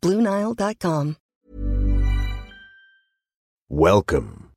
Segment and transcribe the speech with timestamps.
[0.00, 1.16] Bluenile.com.
[3.68, 4.50] Welcome.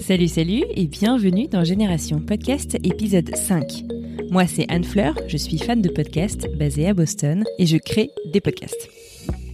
[0.00, 3.84] Salut, salut et bienvenue dans Génération Podcast épisode 5.
[4.30, 8.10] Moi, c'est Anne Fleur, je suis fan de podcasts basée à Boston et je crée
[8.32, 8.88] des podcasts.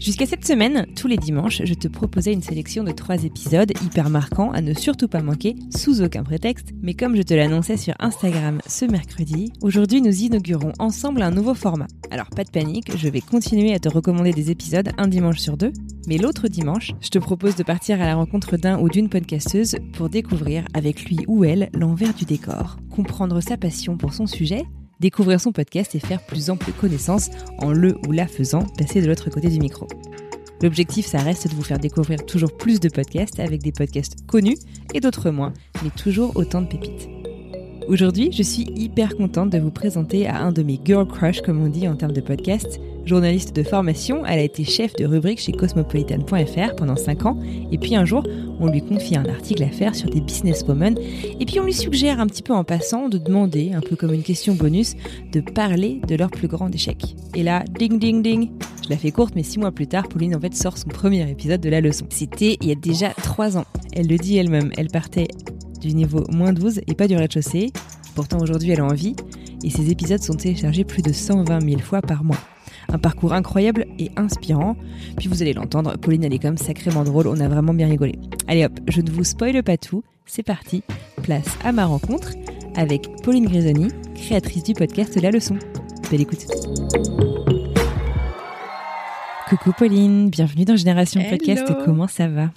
[0.09, 4.09] Jusqu'à cette semaine, tous les dimanches, je te proposais une sélection de trois épisodes hyper
[4.09, 6.71] marquants à ne surtout pas manquer, sous aucun prétexte.
[6.81, 11.53] Mais comme je te l'annonçais sur Instagram ce mercredi, aujourd'hui nous inaugurons ensemble un nouveau
[11.53, 11.89] format.
[12.11, 15.59] Alors pas de panique, je vais continuer à te recommander des épisodes un dimanche sur
[15.59, 15.75] deux.
[16.06, 19.77] Mais l'autre dimanche, je te propose de partir à la rencontre d'un ou d'une podcasteuse
[19.92, 24.64] pour découvrir avec lui ou elle l'envers du décor, comprendre sa passion pour son sujet
[25.01, 29.07] découvrir son podcast et faire plus ample connaissance en le ou la faisant passer de
[29.07, 29.87] l'autre côté du micro.
[30.63, 34.59] L'objectif, ça reste de vous faire découvrir toujours plus de podcasts avec des podcasts connus
[34.93, 37.09] et d'autres moins, mais toujours autant de pépites.
[37.89, 41.63] Aujourd'hui, je suis hyper contente de vous présenter à un de mes girl crush, comme
[41.63, 42.79] on dit en termes de podcast.
[43.09, 47.41] Journaliste de formation, elle a été chef de rubrique chez cosmopolitan.fr pendant 5 ans.
[47.73, 48.23] Et puis un jour,
[48.61, 50.98] on lui confie un article à faire sur des businesswomen.
[51.41, 54.12] Et puis on lui suggère un petit peu en passant de demander, un peu comme
[54.12, 54.95] une question bonus,
[55.33, 57.17] de parler de leur plus grand échec.
[57.34, 58.51] Et là, ding ding ding
[58.84, 61.31] Je la fais courte, mais 6 mois plus tard, Pauline en fait sort son premier
[61.31, 62.05] épisode de la leçon.
[62.11, 63.64] C'était il y a déjà 3 ans.
[63.95, 65.29] Elle le dit elle-même, elle partait
[65.81, 67.73] du niveau moins 12 et pas du rez-de-chaussée.
[68.14, 69.17] Pourtant aujourd'hui elle a envie
[69.64, 72.36] et ses épisodes sont téléchargés plus de 120 000 fois par mois.
[72.91, 74.77] Un parcours incroyable et inspirant.
[75.19, 78.18] Puis vous allez l'entendre, Pauline elle est comme sacrément drôle, on a vraiment bien rigolé.
[78.46, 80.83] Allez hop, je ne vous spoile pas tout, c'est parti,
[81.23, 82.33] place à ma rencontre
[82.77, 85.58] avec Pauline Grisoni, créatrice du podcast La Leçon.
[86.11, 86.46] Belle écoute.
[89.48, 92.51] Coucou Pauline, bienvenue dans Génération Podcast, comment ça va?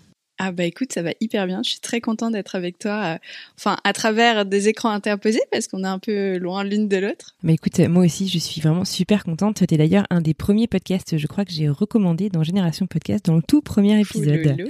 [0.43, 1.61] Ah bah écoute, ça va hyper bien.
[1.63, 3.13] Je suis très contente d'être avec toi.
[3.13, 3.17] Euh,
[3.59, 7.35] enfin, à travers des écrans interposés parce qu'on est un peu loin l'une de l'autre.
[7.43, 9.59] Mais écoute, moi aussi, je suis vraiment super contente.
[9.59, 13.35] C'était d'ailleurs un des premiers podcasts, je crois que j'ai recommandé dans Génération Podcast dans
[13.35, 14.67] le tout premier épisode.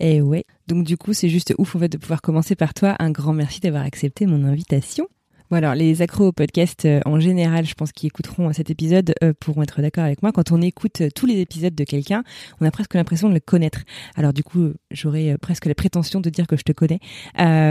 [0.00, 0.44] Et ouais.
[0.66, 2.94] Donc du coup, c'est juste ouf en fait de pouvoir commencer par toi.
[2.98, 5.08] Un grand merci d'avoir accepté mon invitation.
[5.48, 9.14] Bon alors, les accros au podcast euh, en général, je pense qu'ils écouteront cet épisode
[9.22, 10.32] euh, pourront être d'accord avec moi.
[10.32, 12.24] Quand on écoute euh, tous les épisodes de quelqu'un,
[12.60, 13.82] on a presque l'impression de le connaître.
[14.16, 16.98] Alors du coup, j'aurais presque la prétention de dire que je te connais,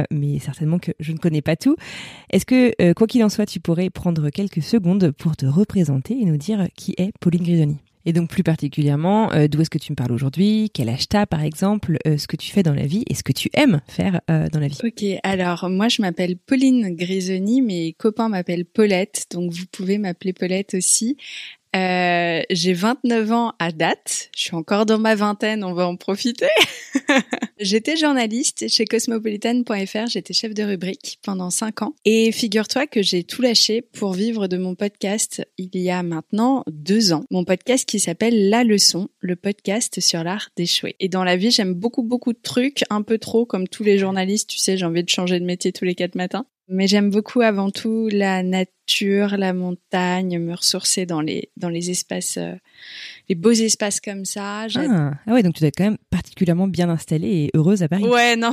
[0.09, 1.75] mais certainement que je ne connais pas tout.
[2.29, 6.23] Est-ce que, quoi qu'il en soit, tu pourrais prendre quelques secondes pour te représenter et
[6.23, 7.84] nous dire qui est Pauline Grisoni?
[8.05, 10.69] Et donc plus particulièrement, euh, d'où est-ce que tu me parles aujourd'hui?
[10.73, 11.97] Quel âge t'as par exemple?
[12.07, 14.47] Euh, Ce que tu fais dans la vie et ce que tu aimes faire euh,
[14.49, 14.77] dans la vie.
[14.83, 20.33] Ok, alors moi je m'appelle Pauline Grisoni, mes copains m'appellent Paulette, donc vous pouvez m'appeler
[20.33, 21.17] Paulette aussi.
[21.75, 24.29] Euh, j'ai 29 ans à date.
[24.35, 26.47] Je suis encore dans ma vingtaine, on va en profiter.
[27.59, 31.95] j'étais journaliste chez cosmopolitan.fr, j'étais chef de rubrique pendant 5 ans.
[32.05, 36.63] Et figure-toi que j'ai tout lâché pour vivre de mon podcast il y a maintenant
[36.67, 37.25] 2 ans.
[37.29, 40.95] Mon podcast qui s'appelle La Leçon, le podcast sur l'art d'échouer.
[41.01, 43.97] Et dans la vie, j'aime beaucoup, beaucoup de trucs, un peu trop comme tous les
[43.97, 46.45] journalistes, tu sais, j'ai envie de changer de métier tous les 4 matins.
[46.67, 51.91] Mais j'aime beaucoup avant tout la nature, la montagne, me ressourcer dans les dans les
[51.91, 52.53] espaces, euh,
[53.29, 54.65] les beaux espaces comme ça.
[54.75, 57.87] Ah, ah, ouais, donc tu dois être quand même particulièrement bien installée et heureuse à
[57.87, 58.03] Paris.
[58.03, 58.51] Ouais, non,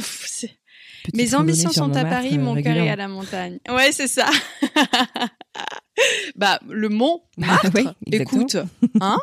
[1.15, 3.59] mes ambitions sont à Paris, mon cœur est à la montagne.
[3.69, 4.29] Ouais, c'est ça.
[6.37, 8.57] bah, le mont, Martre, écoute,
[9.01, 9.19] hein,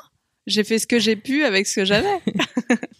[0.45, 2.19] j'ai fait ce que j'ai pu avec ce que j'avais.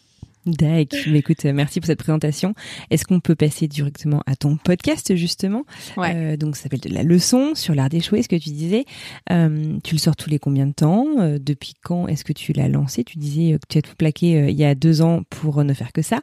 [0.57, 0.99] D'accord.
[1.07, 2.53] Mais écoute, merci pour cette présentation.
[2.89, 5.63] Est-ce qu'on peut passer directement à ton podcast justement
[5.97, 6.13] ouais.
[6.15, 8.85] euh, Donc, ça s'appelle de la leçon sur l'art d'échouer, ce que tu disais.
[9.31, 11.05] Euh, tu le sors tous les combien de temps?
[11.19, 13.03] Euh, Depuis quand est-ce que tu l'as lancé?
[13.03, 15.91] Tu disais que tu as tout plaqué il y a deux ans pour ne faire
[15.91, 16.21] que ça.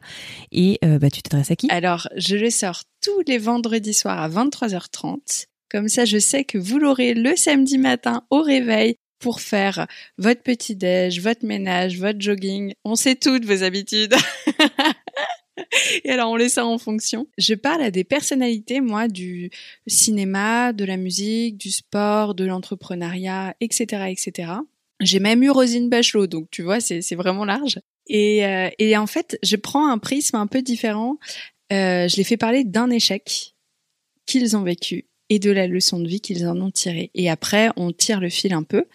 [0.51, 1.69] Et bah, tu t'adresses à qui?
[1.69, 5.45] Alors, je le sors tous les vendredis soirs à 23h30.
[5.69, 9.87] Comme ça, je sais que vous l'aurez le samedi matin au réveil pour faire
[10.17, 12.73] votre petit-déj, votre ménage, votre jogging.
[12.83, 14.15] On sait toutes vos habitudes.
[16.03, 17.27] Et alors, on laisse ça en fonction.
[17.37, 19.49] Je parle à des personnalités, moi, du
[19.87, 24.51] cinéma, de la musique, du sport, de l'entrepreneuriat, etc., etc.
[24.99, 27.79] J'ai même eu Rosine Bachelot, donc tu vois, c'est vraiment large.
[28.07, 31.17] Et, euh, et en fait, je prends un prisme un peu différent.
[31.71, 33.53] Euh, je les fais parler d'un échec
[34.25, 37.11] qu'ils ont vécu et de la leçon de vie qu'ils en ont tiré.
[37.15, 38.85] Et après, on tire le fil un peu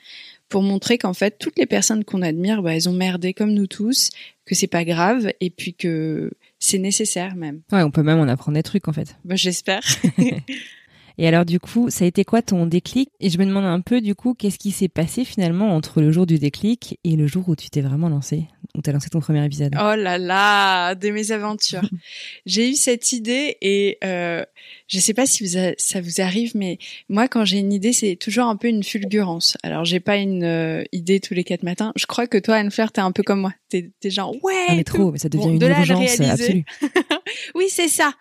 [0.49, 3.67] pour montrer qu'en fait, toutes les personnes qu'on admire, bah, elles ont merdé comme nous
[3.67, 4.11] tous,
[4.44, 7.62] que c'est pas grave, et puis que c'est nécessaire même.
[7.73, 9.17] Ouais, on peut même en apprendre des trucs en fait.
[9.25, 9.82] Bah, J'espère.
[11.19, 13.11] Et alors du coup, ça a été quoi ton déclic?
[13.20, 16.11] Et je me demande un peu du coup, qu'est-ce qui s'est passé finalement entre le
[16.12, 18.44] jour du déclic et le jour où tu t'es vraiment lancé,
[18.76, 19.75] où t'as lancé ton premier épisode?
[19.75, 21.82] Oh là là, de mes aventures.
[22.46, 24.44] j'ai eu cette idée et euh,
[24.93, 26.77] je sais pas si vous ça vous arrive, mais
[27.09, 29.56] moi quand j'ai une idée, c'est toujours un peu une fulgurance.
[29.62, 31.94] Alors j'ai pas une euh, idée tous les quatre matins.
[31.97, 33.55] Je crois que toi, Anne-Fleur, t'es un peu comme moi.
[33.71, 34.67] T'es es genre ouais.
[34.69, 36.67] Ah, mais trop, mais ça devient une urgence absolue.
[37.55, 38.12] oui, c'est ça.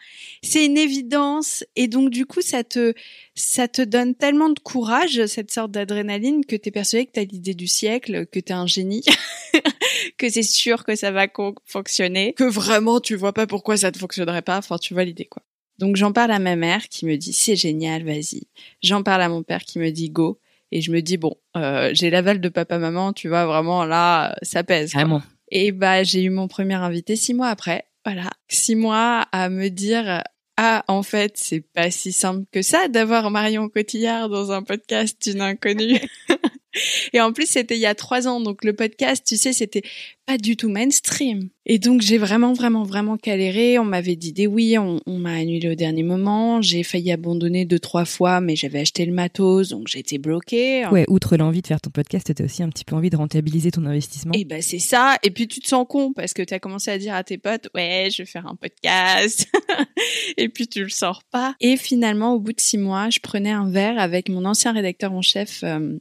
[0.44, 2.94] C'est une évidence et donc du coup, ça te
[3.36, 7.54] ça te donne tellement de courage, cette sorte d'adrénaline, que t'es persuadé que t'as l'idée
[7.54, 9.04] du siècle, que t'es un génie,
[10.18, 11.28] que c'est sûr que ça va
[11.66, 14.58] fonctionner, que vraiment tu vois pas pourquoi ça ne fonctionnerait pas.
[14.58, 15.44] Enfin, tu vois l'idée, quoi.
[15.82, 18.44] Donc j'en parle à ma mère qui me dit c'est génial, vas-y.
[18.82, 20.40] J'en parle à mon père qui me dit go.
[20.72, 24.36] Et je me dis bon, euh, j'ai l'aval de papa maman, tu vois vraiment là,
[24.42, 24.94] ça pèse.
[24.94, 25.22] Vraiment.
[25.50, 27.84] Et bah j'ai eu mon premier invité six mois après.
[28.06, 30.24] Voilà, six mois à me dire
[30.58, 35.20] ah, en fait, c'est pas si simple que ça d'avoir Marion Cotillard dans un podcast
[35.24, 36.00] d'une inconnue.
[37.14, 39.84] Et en plus, c'était il y a trois ans, donc le podcast, tu sais, c'était
[40.26, 41.50] pas du tout mainstream.
[41.66, 43.78] Et donc, j'ai vraiment, vraiment, vraiment galéré.
[43.80, 46.62] On m'avait dit des oui, on, m'a annulé au dernier moment.
[46.62, 50.86] J'ai failli abandonner deux, trois fois, mais j'avais acheté le matos, donc j'étais bloquée.
[50.88, 53.72] Ouais, outre l'envie de faire ton podcast, t'as aussi un petit peu envie de rentabiliser
[53.72, 54.34] ton investissement.
[54.34, 55.18] Et ben, c'est ça.
[55.24, 57.70] Et puis, tu te sens con parce que t'as commencé à dire à tes potes,
[57.76, 59.48] ouais, je vais faire un podcast.
[60.38, 61.56] et puis, tu le sors pas.
[61.60, 65.12] Et finalement, au bout de six mois, je prenais un verre avec mon ancien rédacteur
[65.14, 65.98] en chef, euh,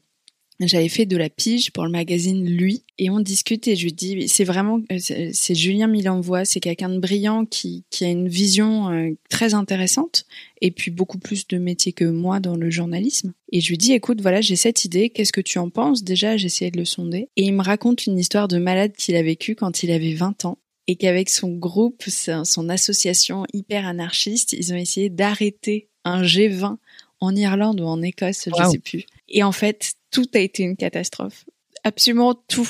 [0.66, 3.92] j'avais fait de la pige pour le magazine Lui et on discute et je lui
[3.92, 8.28] dis c'est vraiment euh, c'est Julien Milenvois c'est quelqu'un de brillant qui, qui a une
[8.28, 10.26] vision euh, très intéressante
[10.60, 13.32] et puis beaucoup plus de métier que moi dans le journalisme.
[13.52, 15.08] Et je lui dis écoute voilà j'ai cette idée.
[15.08, 16.04] Qu'est-ce que tu en penses?
[16.04, 17.28] Déjà essayé de le sonder.
[17.36, 20.44] Et il me raconte une histoire de malade qu'il a vécu quand il avait 20
[20.44, 26.76] ans et qu'avec son groupe son association hyper anarchiste ils ont essayé d'arrêter un G20
[27.20, 29.04] en Irlande ou en Écosse, je sais plus.
[29.28, 31.44] Et en fait, tout a été une catastrophe.
[31.84, 32.68] Absolument tout.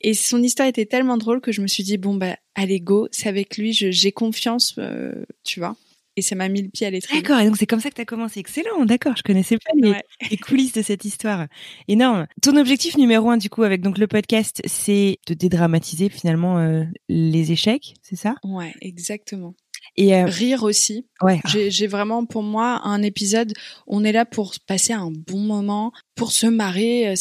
[0.00, 3.08] Et son histoire était tellement drôle que je me suis dit bon bah allez go,
[3.10, 5.76] c'est avec lui, j'ai confiance, euh, tu vois.
[6.16, 7.22] Et ça m'a mis le pied à l'étrier.
[7.22, 8.40] D'accord, et donc c'est comme ça que tu as commencé.
[8.40, 11.46] Excellent, d'accord, je connaissais pas les, coulisses de cette histoire.
[11.86, 12.26] Énorme.
[12.42, 16.82] Ton objectif numéro un, du coup, avec donc le podcast, c'est de dédramatiser finalement euh,
[17.08, 18.34] les échecs, c'est ça?
[18.42, 19.54] Ouais, exactement.
[19.98, 21.06] Et euh, rire aussi.
[21.20, 21.40] Ouais.
[21.44, 23.52] J'ai vraiment pour moi un épisode.
[23.88, 27.08] On est là pour passer un bon moment, pour se marrer.
[27.08, 27.14] Euh,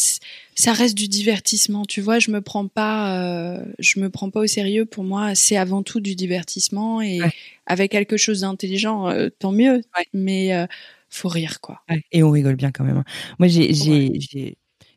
[0.54, 2.20] ça reste du divertissement, tu vois.
[2.20, 4.86] Je me prends pas, euh, je me prends pas au sérieux.
[4.86, 7.20] Pour moi, c'est avant tout du divertissement et
[7.66, 9.82] avec quelque chose d'intelligent, tant mieux.
[10.14, 10.68] Mais
[11.10, 11.82] faut rire quoi.
[12.12, 12.98] Et on rigole bien quand même.
[12.98, 13.06] Hein.
[13.40, 13.74] Moi, j'ai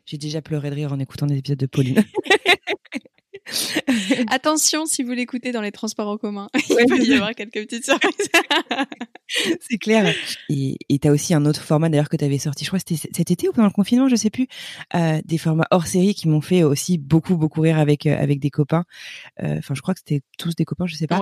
[0.05, 2.03] j'ai déjà pleuré de rire en écoutant des épisodes de Pauline.
[4.29, 7.85] Attention si vous l'écoutez dans les transports en commun, il peut y avoir quelques petites
[7.85, 8.29] surprises.
[9.61, 10.13] c'est clair.
[10.49, 12.85] Et tu as aussi un autre format d'ailleurs que tu avais sorti, je crois que
[12.87, 14.47] c'était cet été ou pendant le confinement, je sais plus,
[14.95, 18.39] euh, des formats hors série qui m'ont fait aussi beaucoup beaucoup rire avec euh, avec
[18.39, 18.85] des copains.
[19.43, 21.19] Euh, enfin, je crois que c'était tous des copains, je sais pas.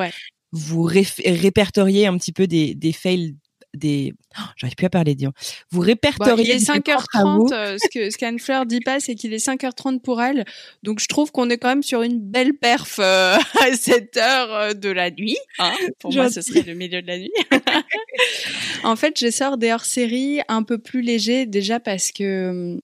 [0.52, 3.36] Vous répertoriez un petit peu des, des fails
[3.74, 4.14] des.
[4.38, 5.32] Oh, j'arrive plus à parler, Dion.
[5.72, 6.44] Vous répertoriez.
[6.44, 7.54] il est 5h30.
[7.54, 10.46] Euh, ce que ce qu'Anne Fleur dit pas, c'est qu'il est 5h30 pour elle.
[10.84, 14.54] Donc je trouve qu'on est quand même sur une belle perf euh, à cette heure
[14.54, 15.38] euh, de la nuit.
[15.60, 15.74] Hein.
[16.00, 17.32] pour moi, ce serait le milieu de la nuit.
[18.84, 22.78] en fait, je sors des hors-séries un peu plus légers déjà parce que.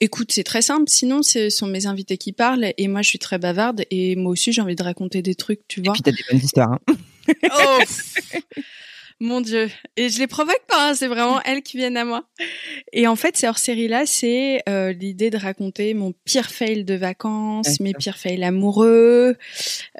[0.00, 0.86] Écoute, c'est très simple.
[0.88, 4.32] Sinon, ce sont mes invités qui parlent et moi, je suis très bavarde et moi
[4.32, 5.92] aussi, j'ai envie de raconter des trucs, tu vois.
[5.92, 6.72] Et puis, t'as des bonnes histoires.
[6.72, 6.94] Hein.
[7.52, 7.78] oh
[9.20, 9.70] mon Dieu.
[9.96, 12.24] Et je les provoque pas, hein, c'est vraiment elles qui viennent à moi.
[12.92, 17.80] Et en fait, ces hors-série-là, c'est euh, l'idée de raconter mon pire fail de vacances,
[17.80, 19.36] mes pires fails amoureux.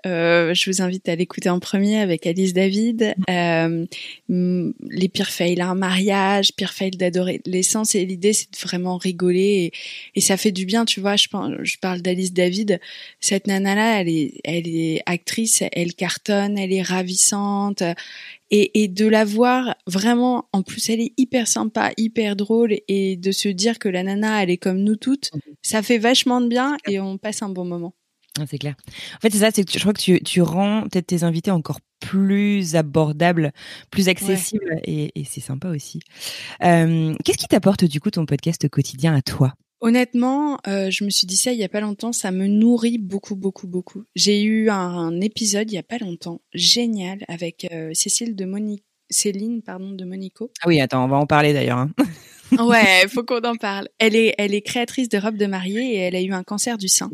[0.07, 3.15] Euh, je vous invite à l'écouter en premier avec Alice David.
[3.29, 3.87] Euh,
[4.29, 7.95] les pires fails à un mariage, pires fails d'adolescence.
[7.95, 9.73] Et l'idée, c'est de vraiment rigoler.
[10.15, 11.17] Et, ça fait du bien, tu vois.
[11.17, 11.29] Je,
[11.63, 12.81] je parle d'Alice David.
[13.21, 17.83] Cette nana-là, elle est, elle est actrice, elle cartonne, elle est ravissante
[18.51, 23.17] et, et de la voir vraiment, en plus elle est hyper sympa, hyper drôle et
[23.17, 25.55] de se dire que la nana elle est comme nous toutes, mhm.
[25.63, 27.95] ça fait vachement de bien et on passe un bon moment.
[28.39, 28.75] Ah, c'est clair.
[29.17, 31.51] En fait, c'est ça, c'est que je crois que tu, tu rends peut-être tes invités
[31.51, 33.53] encore plus abordables,
[33.91, 36.01] plus accessibles et, et c'est sympa aussi.
[36.63, 39.55] Euh, Qu'est-ce qui t'apporte du coup ton podcast quotidien à toi?
[39.83, 42.99] Honnêtement, euh, je me suis dit ça il y a pas longtemps, ça me nourrit
[42.99, 44.05] beaucoup, beaucoup, beaucoup.
[44.15, 48.85] J'ai eu un, épisode il y a pas longtemps, génial, avec euh, Cécile de Monique,
[49.09, 50.51] Céline, pardon, de Monico.
[50.63, 51.79] Ah oui, attends, on va en parler d'ailleurs.
[51.79, 51.93] Hein.
[52.59, 53.89] ouais, faut qu'on en parle.
[53.99, 56.77] Elle est, elle est créatrice de robes de mariée et elle a eu un cancer
[56.77, 57.11] du sein.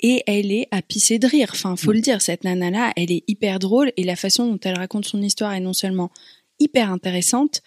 [0.00, 1.50] Et elle est à pisser de rire.
[1.52, 1.94] Enfin, faut mm.
[1.94, 5.20] le dire, cette nana-là, elle est hyper drôle et la façon dont elle raconte son
[5.20, 6.10] histoire est non seulement
[6.58, 7.62] hyper intéressante,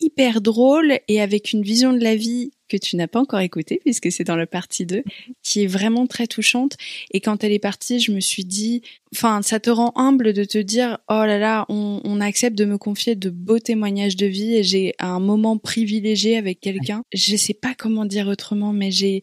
[0.00, 3.80] hyper drôle et avec une vision de la vie que tu n'as pas encore écoutée
[3.84, 5.04] puisque c'est dans le partie 2
[5.42, 6.76] qui est vraiment très touchante.
[7.12, 8.82] Et quand elle est partie je me suis dit
[9.14, 12.64] enfin ça te rend humble de te dire oh là là on, on accepte de
[12.64, 17.02] me confier de beaux témoignages de vie et j'ai un moment privilégié avec quelqu'un.
[17.12, 19.22] Je sais pas comment dire autrement mais j'ai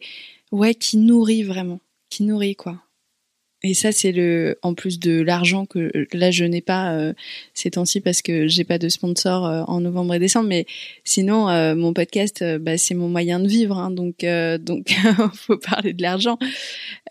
[0.52, 2.83] ouais qui nourrit vraiment qui nourrit quoi
[3.64, 7.14] et ça, c'est le, en plus de l'argent que là je n'ai pas euh,
[7.54, 10.48] ces temps-ci parce que j'ai pas de sponsor euh, en novembre et décembre.
[10.48, 10.66] Mais
[11.02, 13.78] sinon, euh, mon podcast, euh, bah, c'est mon moyen de vivre.
[13.78, 14.24] Hein, donc,
[14.60, 14.94] donc,
[15.34, 16.38] faut parler de l'argent.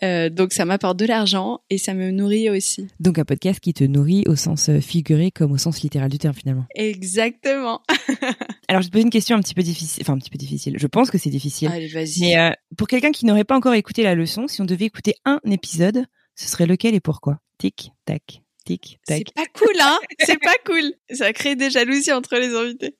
[0.02, 2.86] donc, ça m'apporte de l'argent et ça me nourrit aussi.
[3.00, 6.34] Donc, un podcast qui te nourrit au sens figuré comme au sens littéral du terme
[6.34, 6.66] finalement.
[6.76, 7.80] Exactement.
[8.68, 10.02] Alors, je te pose une question un petit peu difficile.
[10.02, 10.76] Enfin, un petit peu difficile.
[10.78, 11.68] Je pense que c'est difficile.
[11.72, 12.20] Allez, vas-y.
[12.20, 15.40] Mais pour quelqu'un qui n'aurait pas encore écouté la leçon, si on devait écouter un
[15.50, 17.40] épisode ce serait lequel et pourquoi?
[17.58, 19.24] Tic, tac, tic, tac.
[19.26, 19.98] C'est pas cool, hein?
[20.20, 20.92] C'est pas cool.
[21.10, 22.96] Ça crée des jalousies entre les invités.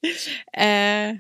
[0.59, 1.13] Euh,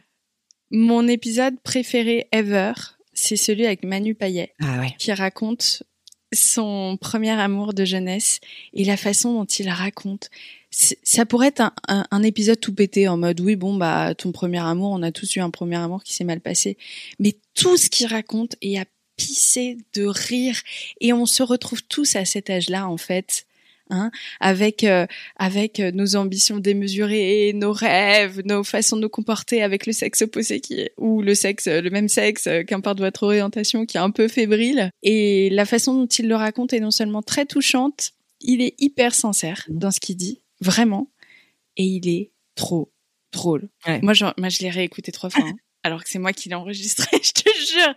[0.70, 2.72] mon épisode préféré ever,
[3.12, 4.94] c'est celui avec Manu Payet, ah ouais.
[4.98, 5.84] qui raconte
[6.32, 8.40] son premier amour de jeunesse
[8.72, 10.30] et la façon dont il raconte.
[10.70, 14.58] Ça pourrait être un, un, épisode tout pété en mode oui bon bah ton premier
[14.58, 16.76] amour on a tous eu un premier amour qui s'est mal passé
[17.20, 18.84] mais tout ce qu'il raconte et à
[19.16, 20.60] pisser de rire
[21.00, 23.46] et on se retrouve tous à cet âge-là en fait.
[23.90, 25.06] Hein, avec euh,
[25.36, 30.60] avec nos ambitions démesurées, nos rêves, nos façons de nous comporter avec le sexe opposé
[30.60, 34.26] qui est, ou le sexe le même sexe, qu'importe votre orientation, qui est un peu
[34.26, 34.90] fébrile.
[35.02, 39.14] Et la façon dont il le raconte est non seulement très touchante, il est hyper
[39.14, 41.10] sincère dans ce qu'il dit, vraiment,
[41.76, 42.90] et il est trop
[43.32, 43.68] drôle.
[44.02, 46.54] Moi, je, moi, je l'ai réécouté trois fois, hein, alors que c'est moi qui l'ai
[46.54, 47.94] enregistré, je te jure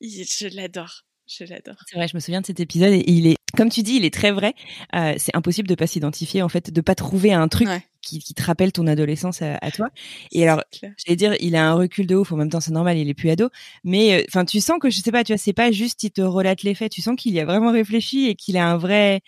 [0.00, 1.04] je l'adore.
[1.28, 1.76] Je l'adore.
[1.86, 4.04] C'est vrai, je me souviens de cet épisode et il est, comme tu dis, il
[4.06, 4.54] est très vrai.
[4.94, 7.68] Euh, c'est impossible de pas s'identifier, en fait, de pas trouver un truc
[8.00, 9.90] qui, qui, te rappelle ton adolescence à, toi.
[10.32, 12.32] Et alors, j'allais dire, il a un recul de ouf.
[12.32, 13.50] En même temps, c'est normal, il est plus ado.
[13.84, 16.10] Mais euh, enfin, tu sens que je sais pas, tu vois, c'est pas juste il
[16.10, 16.90] te relate les faits.
[16.90, 19.20] Tu sens qu'il y a vraiment réfléchi et qu'il a un vrai.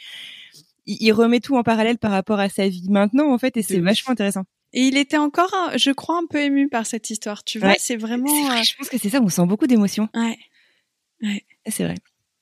[0.87, 3.79] Il, remet tout en parallèle par rapport à sa vie maintenant, en fait, et c'est
[3.81, 4.45] vachement intéressant.
[4.73, 7.45] Et il était encore, je crois, un peu ému par cette histoire.
[7.45, 8.31] Tu vois, c'est vraiment.
[8.31, 9.21] Euh, je pense que c'est ça.
[9.21, 10.09] On sent beaucoup d'émotions.
[10.15, 10.39] Ouais.
[11.23, 11.45] Ouais.
[11.69, 11.97] C'est vrai.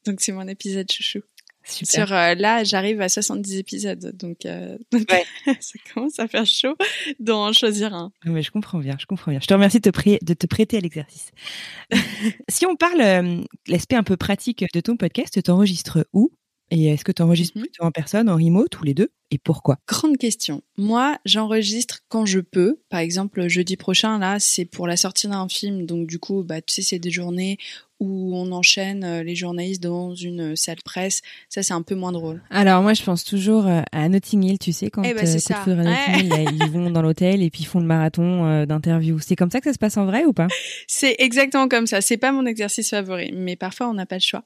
[0.07, 1.21] Donc c'est mon épisode chouchou.
[1.69, 2.07] Super.
[2.07, 5.25] Sur euh, là, j'arrive à 70 épisodes, donc, euh, ouais.
[5.61, 6.77] ça commence à faire chaud
[7.21, 8.11] d'en choisir un.
[8.25, 9.41] Mais je comprends bien, je comprends bien.
[9.41, 11.31] Je te remercie de te, de te prêter à l'exercice.
[12.49, 16.31] si on parle euh, l'aspect un peu pratique de ton podcast, tu enregistres où?
[16.71, 17.65] Et est-ce que tu enregistres mhm.
[17.65, 19.11] plutôt en personne, en remote ou les deux?
[19.31, 19.77] Et pourquoi?
[19.87, 20.63] Grande question.
[20.79, 22.81] Moi, j'enregistre quand je peux.
[22.89, 25.85] Par exemple, jeudi prochain, là, c'est pour la sortie d'un film.
[25.85, 27.59] Donc, du coup, bah, tu sais, c'est des journées
[28.01, 31.21] où on enchaîne euh, les journalistes dans une salle presse.
[31.49, 32.43] Ça, c'est un peu moins drôle.
[32.49, 35.39] Alors, moi, je pense toujours euh, à Notting Hill, tu sais, quand eh ben, euh,
[35.39, 35.65] ça.
[36.17, 39.19] ils vont dans l'hôtel et puis ils font le marathon d'interviews.
[39.19, 40.47] C'est comme ça que ça se passe en vrai ou pas?
[40.87, 42.01] C'est exactement comme ça.
[42.01, 44.45] C'est pas mon exercice favori, mais parfois, on n'a pas le choix.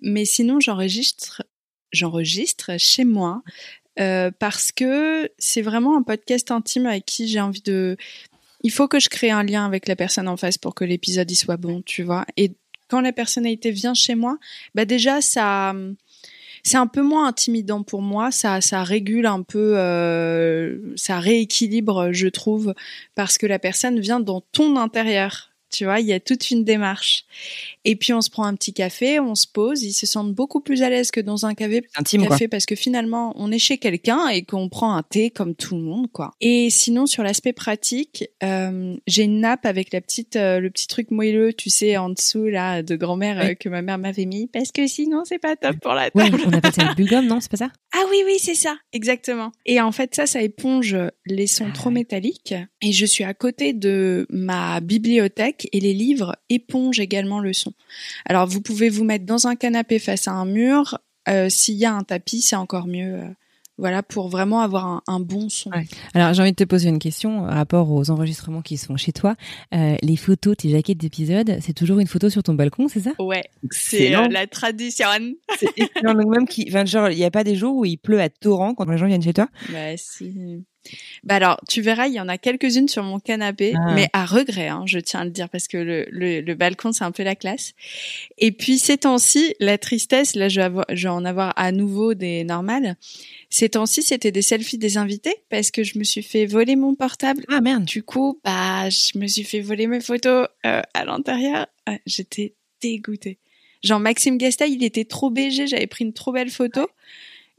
[0.00, 1.42] Mais sinon, j'enregistre
[1.92, 3.42] j'enregistre chez moi
[4.00, 7.96] euh, parce que c'est vraiment un podcast intime avec qui j'ai envie de.
[8.62, 11.30] Il faut que je crée un lien avec la personne en face pour que l'épisode
[11.30, 12.24] y soit bon, tu vois.
[12.36, 12.52] Et
[12.88, 14.38] quand la personnalité vient chez moi,
[14.74, 15.74] bah déjà ça
[16.62, 18.30] c'est un peu moins intimidant pour moi.
[18.30, 22.74] Ça, ça régule un peu, euh, ça rééquilibre, je trouve,
[23.14, 25.50] parce que la personne vient dans ton intérieur.
[25.70, 27.24] Tu vois, il y a toute une démarche.
[27.84, 30.60] Et puis on se prend un petit café, on se pose, ils se sentent beaucoup
[30.60, 33.78] plus à l'aise que dans un café, Intime, café parce que finalement on est chez
[33.78, 36.32] quelqu'un et qu'on prend un thé comme tout le monde quoi.
[36.40, 40.86] Et sinon sur l'aspect pratique, euh, j'ai une nappe avec la petite euh, le petit
[40.86, 44.46] truc moelleux, tu sais en dessous là de grand-mère euh, que ma mère m'avait mis
[44.46, 46.36] parce que sinon c'est pas top pour la table.
[46.46, 47.70] on appelle ça le bulgum, non, c'est pas ça?
[47.94, 49.50] Ah oui oui, c'est ça, exactement.
[49.66, 50.96] Et en fait ça ça éponge
[51.26, 55.94] les sons ah trop métalliques et je suis à côté de ma bibliothèque et les
[55.94, 57.71] livres épongent également le son.
[58.26, 60.98] Alors vous pouvez vous mettre dans un canapé face à un mur.
[61.28, 63.14] Euh, s'il y a un tapis, c'est encore mieux.
[63.14, 63.28] Euh,
[63.78, 65.70] voilà, pour vraiment avoir un, bon son.
[66.14, 69.12] Alors j'ai envie de te poser une question par rapport aux enregistrements qui sont chez
[69.12, 69.34] toi.
[69.74, 73.12] Euh, les photos, tes jaquettes d'épisodes, c'est toujours une photo sur ton balcon, c'est ça?
[73.18, 75.06] Ouais, c'est la tradition.
[75.58, 78.28] C'est même qui, enfin, genre, il n'y a pas des jours où il pleut à
[78.28, 79.48] torrent quand les gens viennent chez toi?
[79.72, 80.64] Bah si.
[81.24, 83.92] Bah alors, tu verras, il y en a quelques-unes sur mon canapé, Ah.
[83.94, 86.92] mais à regret, hein, je tiens à le dire, parce que le, le, le balcon,
[86.92, 87.72] c'est un peu la classe.
[88.38, 91.70] Et puis, ces temps-ci, la tristesse, là, je vais, avoir- je vais en avoir à
[91.72, 92.96] nouveau des normales.
[93.50, 96.94] Ces temps-ci, c'était des selfies des invités, parce que je me suis fait voler mon
[96.94, 97.44] portable.
[97.48, 97.84] Ah merde.
[97.84, 101.66] Du coup, bah, je me suis fait voler mes photos euh, à l'intérieur.
[101.86, 103.38] Ah, J'étais dégoûtée.
[103.84, 106.88] Genre, Maxime Gasta, il était trop BG, j'avais pris une trop belle photo.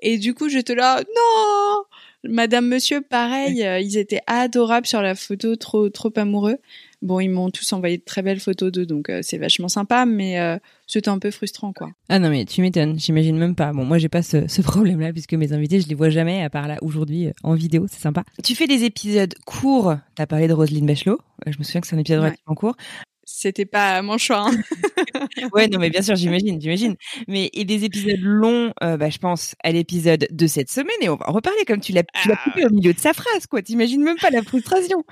[0.02, 1.84] Et du coup, j'étais là, non
[2.26, 6.58] Madame, monsieur, pareil, euh, ils étaient adorables sur la photo, trop, trop amoureux.
[7.02, 10.06] Bon, ils m'ont tous envoyé de très belles photos d'eux, donc euh, c'est vachement sympa,
[10.06, 11.90] mais euh, c'était un peu frustrant, quoi.
[12.08, 13.74] Ah non mais tu m'étonnes, j'imagine même pas.
[13.74, 16.50] Bon moi j'ai pas ce, ce problème-là puisque mes invités je les vois jamais à
[16.50, 18.24] part là aujourd'hui en vidéo, c'est sympa.
[18.42, 19.96] Tu fais des épisodes courts.
[20.16, 21.20] T'as parlé de Roselyne Bachelot.
[21.46, 22.28] Je me souviens que c'est un épisode Ouais.
[22.28, 22.78] relativement court.
[23.26, 24.50] C'était pas mon choix.
[24.50, 24.52] hein.
[25.54, 26.96] Ouais non mais bien sûr j'imagine, j'imagine.
[27.28, 31.10] Mais et des épisodes longs, euh, bah je pense à l'épisode de cette semaine et
[31.10, 33.48] on va en reparler comme tu l'as l'as Ah coupé au milieu de sa phrase
[33.48, 33.62] quoi.
[33.62, 35.04] T'imagines même pas la frustration.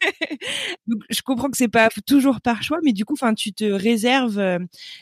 [0.86, 3.64] Donc je comprends que c'est pas toujours par choix, mais du coup enfin tu te
[3.64, 4.58] réserves euh,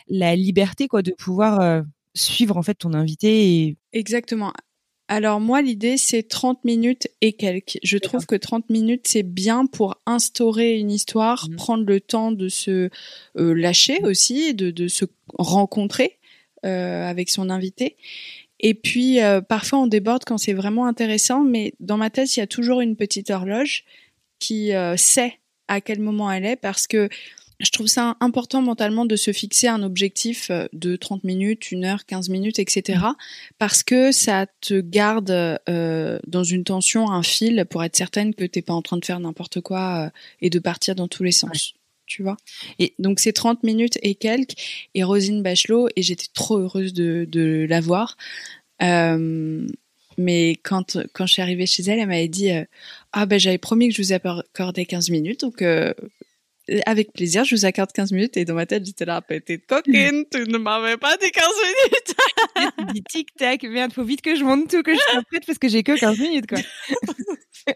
[0.09, 1.83] la liberté quoi de pouvoir euh,
[2.15, 4.53] suivre en fait ton invité et Exactement.
[5.15, 7.79] Alors moi, l'idée, c'est 30 minutes et quelques.
[7.83, 11.57] Je trouve que 30 minutes, c'est bien pour instaurer une histoire, Mhm.
[11.57, 12.89] prendre le temps de se
[13.37, 15.05] euh, lâcher aussi, de, de se
[15.35, 16.17] rencontrer
[16.65, 17.97] euh, avec son invité.
[18.59, 22.41] Et puis, euh, parfois, on déborde quand c'est vraiment intéressant, mais dans ma tête, il
[22.41, 23.85] y a toujours une petite horloge
[24.39, 25.35] qui sait
[25.69, 27.11] à quel moment elle est, parce que
[27.63, 31.85] je trouve ça important mentalement de se fixer un objectif euh, de 30 minutes, 1
[31.85, 32.99] heure, 15 minutes, etc.
[33.59, 35.31] Parce que ça te garde
[35.69, 39.05] euh, dans une tension, un fil, pour être certaine que t'es pas en train de
[39.05, 41.75] faire n'importe quoi euh, et de partir dans tous les sens.
[42.07, 42.37] Tu vois
[42.81, 44.55] Et- donc c'est 30 minutes et quelques
[44.95, 48.17] et Rosine Bachelot et j'étais trop heureuse de, de la voir.
[48.83, 49.67] Euh,
[50.19, 52.51] mais quand quand je suis arrivée chez elle, elle m'avait dit
[53.13, 55.63] ah ben j'avais promis que je vous accordais 15 minutes donc
[56.87, 58.37] avec plaisir, je vous accorde 15 minutes.
[58.37, 61.47] Et dans ma tête, j'étais là, petite coquine, tu ne m'avais pas dit 15
[61.85, 62.15] minutes.
[62.95, 65.59] dit tic tac, merde, faut vite que je monte tout, que je sois prête parce
[65.59, 66.59] que j'ai que 15 minutes quoi.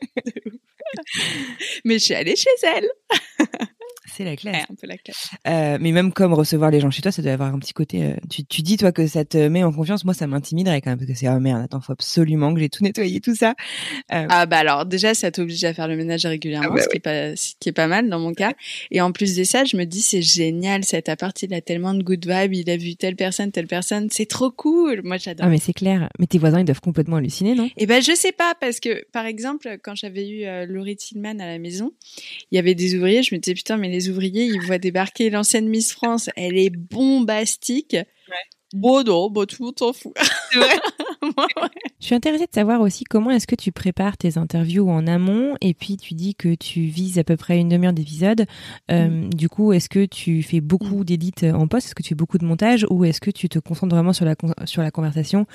[1.85, 2.89] Mais je suis allée chez elle.
[4.07, 4.55] C'est la classe.
[4.55, 5.31] Ouais, un peu la classe.
[5.47, 8.05] Euh, mais même comme recevoir les gens chez toi, ça doit avoir un petit côté.
[8.05, 10.05] euh, tu, tu dis toi que ça te met en confiance.
[10.05, 12.69] Moi, ça m'intimiderait quand même parce que c'est oh merde, attends, faut absolument que j'ai
[12.69, 13.55] tout nettoyé, tout ça.
[14.13, 16.89] Euh, Ah bah alors déjà ça t'oblige à faire le ménage régulièrement, Ah bah ce
[16.89, 18.53] qui est pas ce qui est pas mal dans mon cas.
[18.91, 21.95] Et en plus de ça, je me dis c'est génial cet appart, il a tellement
[21.95, 25.01] de good vibes, il a vu telle personne, telle personne, c'est trop cool.
[25.05, 25.47] Moi j'adore.
[25.47, 26.09] Ah mais c'est clair.
[26.19, 27.69] Mais tes voisins ils doivent complètement halluciner, non?
[27.77, 31.47] Eh ben je sais pas parce que par exemple quand j'avais eu Laurie Tillman à
[31.47, 31.93] la maison,
[32.53, 35.31] il y avait des ouvriers, je me disais putain mais les ouvriers ils voient débarquer
[35.31, 37.97] l'ancienne Miss France, elle est bombastique.
[38.75, 40.13] Bon non, bon tout le monde s'en fout.
[40.53, 40.77] C'est vrai.
[41.23, 41.69] Ouais.
[41.99, 45.57] Je suis intéressée de savoir aussi comment est-ce que tu prépares tes interviews en amont
[45.61, 48.47] et puis tu dis que tu vises à peu près une demi-heure d'épisode.
[48.91, 51.87] Euh, Du coup, est-ce que tu fais beaucoup d'édits en poste?
[51.89, 54.25] Est-ce que tu fais beaucoup de montage ou est-ce que tu te concentres vraiment sur
[54.25, 55.47] la con- sur la conversation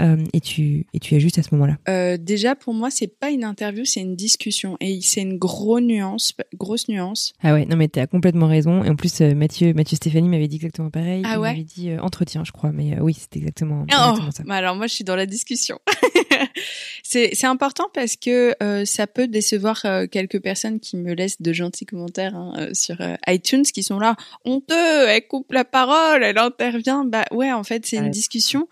[0.00, 1.76] euh, et tu et tu ajustes à ce moment-là?
[1.88, 5.82] Euh, déjà pour moi c'est pas une interview, c'est une discussion et c'est une grosse
[5.82, 7.32] nuance, grosse nuance.
[7.42, 8.82] Ah ouais, non mais t'as complètement raison.
[8.84, 11.22] Et en plus, Mathieu, Mathieu Stéphanie m'avait dit exactement pareil.
[11.26, 11.50] Ah Il ouais?
[11.50, 12.57] m'avait dit entretien, je crois.
[12.72, 14.42] Mais euh, oui, c'était exactement, Oh, exactement ça.
[14.44, 15.78] bah alors moi je suis dans la discussion.
[17.02, 21.40] c'est c'est important parce que euh, ça peut décevoir euh, quelques personnes qui me laissent
[21.40, 26.22] de gentils commentaires hein, sur euh, iTunes qui sont là honteux, elle coupe la parole,
[26.22, 27.04] elle intervient.
[27.04, 28.68] Bah ouais, en fait c'est une discussion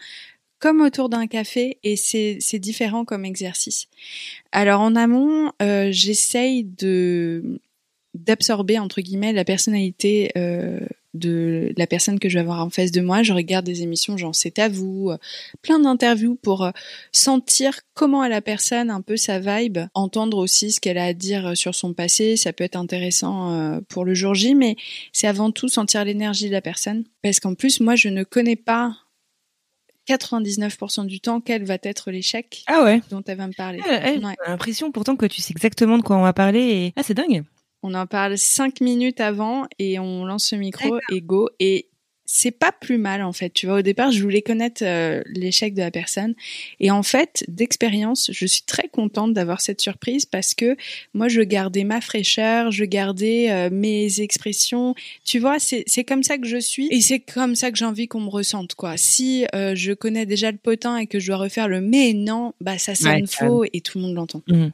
[0.58, 3.86] comme autour d'un café et c'est c'est différent comme exercice.
[4.52, 7.60] Alors en amont, j'essaye de
[8.14, 10.32] d'absorber entre guillemets la personnalité
[11.16, 13.22] de la personne que je vais avoir en face de moi.
[13.22, 15.18] Je regarde des émissions genre C'est à vous, euh,
[15.62, 16.70] plein d'interviews pour euh,
[17.12, 21.12] sentir comment est la personne, un peu sa vibe, entendre aussi ce qu'elle a à
[21.12, 22.36] dire euh, sur son passé.
[22.36, 24.76] Ça peut être intéressant pour le jour J, mais
[25.12, 27.04] c'est avant tout sentir l'énergie de la personne.
[27.22, 28.96] Parce qu'en plus, moi, je ne connais pas
[30.08, 33.00] 99% du temps quel va être l'échec Ah ouais.
[33.10, 33.80] dont elle va me parler.
[33.84, 34.20] Ah, Ouais.
[34.44, 36.60] J'ai l'impression pourtant que tu sais exactement de quoi on va parler.
[36.60, 36.92] Et...
[36.96, 37.44] Ah, c'est dingue.
[37.82, 41.48] On en parle cinq minutes avant et on lance le micro et go.
[41.60, 41.88] Et
[42.26, 43.50] c'est pas plus mal en fait.
[43.50, 46.34] Tu vois, au départ, je voulais connaître euh, l'échec de la personne.
[46.80, 50.76] Et en fait, d'expérience, je suis très contente d'avoir cette surprise parce que
[51.14, 54.94] moi, je gardais ma fraîcheur, je gardais euh, mes expressions.
[55.24, 57.84] Tu vois, c'est c'est comme ça que je suis et c'est comme ça que j'ai
[57.84, 58.96] envie qu'on me ressente quoi.
[58.96, 62.52] Si euh, je connais déjà le potin et que je dois refaire le mais non,
[62.60, 64.42] bah ça sonne Ouais, faux et tout le monde l'entend.
[64.48, 64.72] Mhm.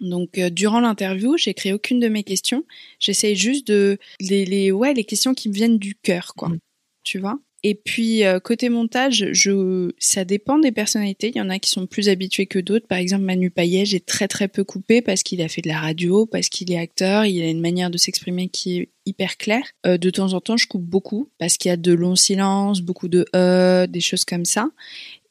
[0.00, 2.64] Donc euh, durant l'interview, j'écris aucune de mes questions.
[2.98, 6.50] J'essaye juste de les, les ouais les questions qui me viennent du cœur quoi.
[6.50, 6.58] Mhm.
[7.04, 7.38] Tu vois?
[7.64, 11.30] Et puis euh, côté montage, je ça dépend des personnalités.
[11.30, 12.86] Il y en a qui sont plus habitués que d'autres.
[12.86, 15.80] Par exemple, Manu Payet, j'ai très très peu coupé parce qu'il a fait de la
[15.80, 17.24] radio, parce qu'il est acteur.
[17.24, 19.64] Il a une manière de s'exprimer qui est hyper claire.
[19.86, 22.80] Euh, de temps en temps, je coupe beaucoup parce qu'il y a de longs silences,
[22.80, 24.68] beaucoup de euh, des choses comme ça.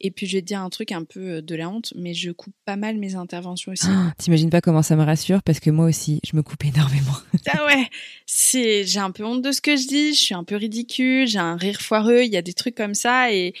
[0.00, 2.14] Et puis je vais te dire un truc un peu euh, de la honte, mais
[2.14, 3.86] je coupe pas mal mes interventions aussi.
[3.88, 7.16] Ah, T'imagines pas comment ça me rassure parce que moi aussi, je me coupe énormément.
[7.50, 7.88] ah ouais,
[8.26, 11.26] c'est j'ai un peu honte de ce que je dis, je suis un peu ridicule,
[11.26, 13.54] j'ai un rire foireux, il y a des trucs comme ça et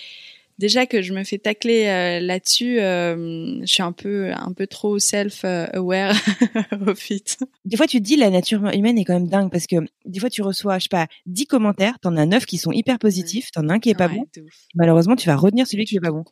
[0.58, 4.66] déjà que je me fais tacler euh, là-dessus, euh, je suis un peu un peu
[4.66, 6.14] trop self-aware
[6.86, 7.24] au fit.
[7.64, 10.20] Des fois, tu te dis la nature humaine est quand même dingue parce que des
[10.20, 13.50] fois, tu reçois, je sais pas, 10 commentaires, t'en as 9 qui sont hyper positifs,
[13.52, 14.26] t'en as un qui est pas Ouais, bon.
[14.74, 16.24] Malheureusement, tu vas retenir celui qui est pas bon.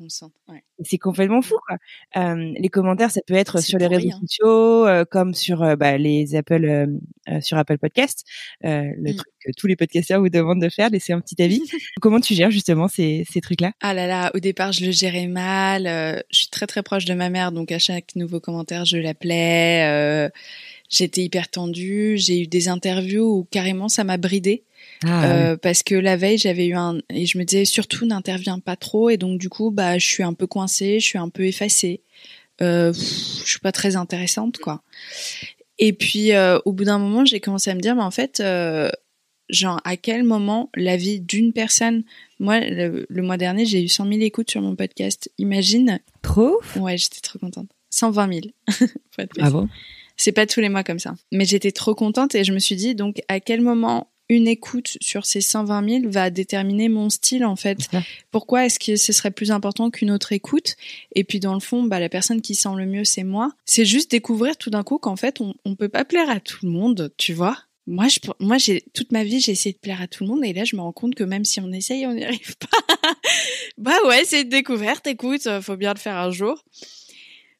[0.48, 0.64] Ouais.
[0.82, 1.56] C'est complètement fou.
[1.66, 1.76] Quoi.
[2.16, 6.88] Euh, les commentaires, ça peut être sur les réseaux sociaux, comme sur bah, les Apple,
[7.40, 8.24] sur Apple Podcast,
[8.62, 9.14] le Mm.
[9.16, 11.62] truc que tous les podcasteurs vous demandent de faire, laisser un petit avis.
[12.00, 13.72] Comment tu gères justement ces, ces trucs-là?
[13.80, 15.86] Ah là là, au départ, je le gérais mal.
[15.86, 18.96] euh, je suis très très proche de ma mère, donc à chaque nouveau commentaire, je
[18.96, 19.84] l'appelais.
[19.88, 20.28] euh,
[20.88, 22.16] J'étais hyper tendue.
[22.16, 24.62] J'ai eu des interviews où carrément ça m'a bridée.
[25.04, 25.24] ah.
[25.24, 28.76] Euh, parce que la veille j'avais eu un et je me disais surtout n'interviens pas
[28.76, 31.44] trop et donc du coup bah je suis un peu coincée, je suis un peu
[31.44, 32.02] effacée,
[32.62, 34.82] euh, pff, je suis pas très intéressante quoi.
[35.78, 38.40] Et puis euh, au bout d'un moment j'ai commencé à me dire mais en fait
[39.48, 42.02] genre à quel moment la vie d'une personne,
[42.40, 46.60] moi le, le mois dernier j'ai eu 100 000 écoutes sur mon podcast, imagine, Trop
[46.76, 48.40] ouais j'étais trop contente, 120 000.
[48.70, 48.86] Faut
[49.18, 49.50] être précis.
[49.50, 49.68] Bravo.
[50.16, 51.14] C'est pas tous les mois comme ça.
[51.32, 54.96] Mais j'étais trop contente et je me suis dit, donc, à quel moment une écoute
[55.00, 57.78] sur ces 120 000 va déterminer mon style, en fait?
[58.32, 60.74] Pourquoi est-ce que ce serait plus important qu'une autre écoute?
[61.14, 63.52] Et puis, dans le fond, bah, la personne qui sent le mieux, c'est moi.
[63.66, 66.64] C'est juste découvrir tout d'un coup qu'en fait, on, on peut pas plaire à tout
[66.64, 67.58] le monde, tu vois?
[67.86, 70.44] Moi, je, moi, j'ai toute ma vie, j'ai essayé de plaire à tout le monde,
[70.44, 73.10] et là, je me rends compte que même si on essaye, on n'y arrive pas.
[73.78, 75.06] bah ouais, c'est une découverte.
[75.06, 76.64] Écoute, euh, faut bien le faire un jour.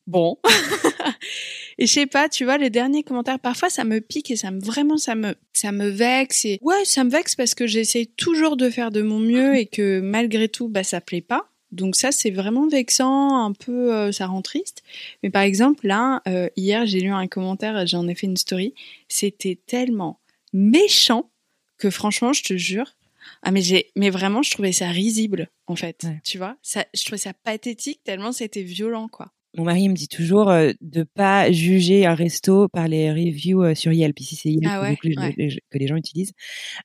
[0.06, 0.38] Bon.
[1.78, 4.50] Et je sais pas, tu vois, les derniers commentaires, parfois ça me pique et ça
[4.50, 8.06] me vraiment ça me ça me vexe et ouais, ça me vexe parce que j'essaie
[8.16, 11.50] toujours de faire de mon mieux et que malgré tout bah ça plaît pas.
[11.72, 14.82] Donc ça c'est vraiment vexant, un peu euh, ça rend triste.
[15.22, 18.74] Mais par exemple là euh, hier, j'ai lu un commentaire, j'en ai fait une story,
[19.08, 20.20] c'était tellement
[20.52, 21.30] méchant
[21.78, 22.94] que franchement, je te jure,
[23.42, 26.20] ah mais j'ai mais vraiment je trouvais ça risible en fait, Ouais.
[26.24, 29.32] tu vois Ça je trouvais ça pathétique tellement c'était violent quoi.
[29.56, 33.74] Mon mari me dit toujours euh, de pas juger un resto par les reviews euh,
[33.74, 34.18] sur Yelp.
[34.20, 35.34] Ici, c'est Yelp Ah ouais, que, ouais.
[35.36, 36.32] les, que les gens utilisent.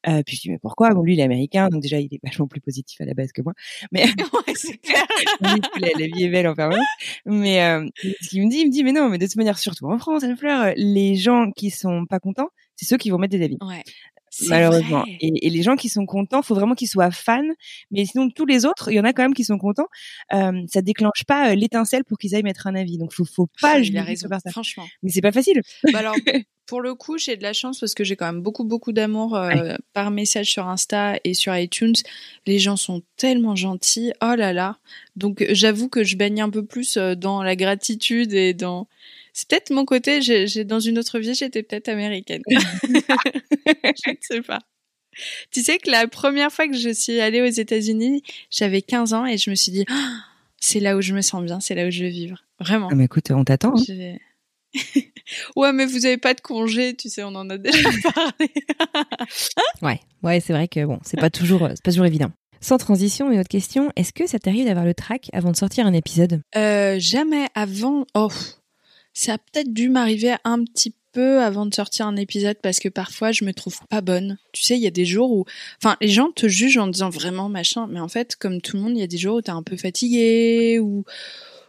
[0.08, 0.90] Euh, puis je dis mais pourquoi?
[0.92, 3.32] Bon, lui, il est américain, donc déjà, il est vachement plus positif à la base
[3.32, 3.54] que moi.
[3.92, 4.04] Mais
[4.34, 5.06] ouais, c'est clair.
[5.42, 6.86] la, la vie est belle en permanence.
[7.26, 7.86] Mais euh,
[8.22, 9.98] ce qu'il me dit, il me dit mais non, mais de toute manière, surtout en
[9.98, 13.58] France, Fleur, les gens qui sont pas contents, c'est ceux qui vont mettre des avis.
[13.62, 13.84] Ouais.
[14.48, 15.04] Malheureusement.
[15.20, 17.42] Et, et les gens qui sont contents, faut vraiment qu'ils soient fans.
[17.92, 19.88] Mais sinon, tous les autres, il y en a quand même qui sont contents.
[20.34, 22.98] Euh, ça déclenche pas l'étincelle pour qu'ils aillent mettre un avis.
[22.98, 24.52] Donc, faut, faut pas il a raison, par ça.
[24.52, 24.86] franchement.
[25.04, 25.62] Mais c'est pas facile.
[25.92, 26.16] Bah alors,
[26.66, 29.36] pour le coup, j'ai de la chance parce que j'ai quand même beaucoup, beaucoup d'amour
[29.36, 31.96] euh, par message sur Insta et sur iTunes.
[32.46, 34.14] Les gens sont tellement gentils.
[34.22, 34.78] Oh là là.
[35.18, 38.88] Donc, j'avoue que je baigne un peu plus dans la gratitude et dans.
[39.34, 40.22] C'est peut-être mon côté.
[40.22, 42.42] J'ai, dans une autre vie, j'étais peut-être américaine.
[42.84, 44.60] je ne sais pas.
[45.52, 49.26] Tu sais que la première fois que je suis allée aux États-Unis, j'avais 15 ans
[49.26, 50.24] et je me suis dit, Ah,
[50.60, 52.44] c'est là où je me sens bien, c'est là où je veux vivre.
[52.60, 52.88] Vraiment.
[52.92, 53.74] Ah, mais écoute, on t'attend.
[53.78, 53.84] hein.
[53.88, 54.20] Vais-
[55.58, 58.52] ouais, mais vous avez pas de congé, tu sais, on en a déjà parlé.
[59.82, 62.32] Ouais, ouais, c'est vrai que bon, c'est pas toujours, c'est pas toujours évident.
[62.62, 65.86] Sans transition, une autre question, est-ce que ça t'arrive d'avoir le track avant de sortir
[65.86, 66.42] un épisode?
[66.56, 68.06] Euh, jamais avant.
[68.14, 68.30] Oh,
[69.14, 72.90] ça a peut-être dû m'arriver un petit peu avant de sortir un épisode parce que
[72.90, 74.38] parfois je me trouve pas bonne.
[74.54, 75.46] Tu sais, il y a des jours où,
[75.82, 78.84] enfin, les gens te jugent en disant vraiment machin, mais en fait, comme tout le
[78.84, 81.04] monde, il y a des jours où t'es un peu fatigué ou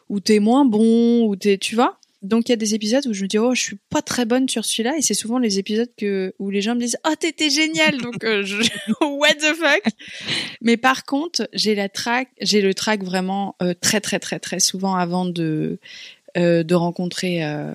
[0.08, 1.98] où t'es moins bon ou t'es, tu vois.
[2.22, 4.24] Donc il y a des épisodes où je me dis oh je suis pas très
[4.24, 7.14] bonne sur celui-là et c'est souvent les épisodes que où les gens me disent oh
[7.18, 8.44] t'étais génial donc euh,
[9.00, 9.82] what the fuck?
[10.60, 14.60] Mais par contre j'ai la track j'ai le track vraiment euh, très très très très
[14.60, 15.80] souvent avant de
[16.36, 17.72] euh, de rencontrer euh,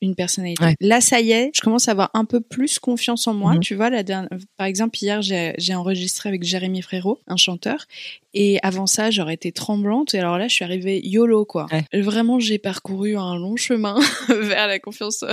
[0.00, 0.64] une personnalité.
[0.64, 0.74] Ouais.
[0.80, 3.54] Là, ça y est, je commence à avoir un peu plus confiance en moi.
[3.54, 3.60] Mhm.
[3.60, 7.86] Tu vois, la dernière, par exemple, hier, j'ai enregistré avec Jérémy Frérot, un chanteur,
[8.34, 10.14] et avant ça, j'aurais été tremblante.
[10.14, 11.66] Et alors là, je suis arrivée YOLO, quoi.
[11.72, 12.00] Ouais.
[12.00, 15.24] Vraiment, j'ai parcouru un long chemin vers la confiance.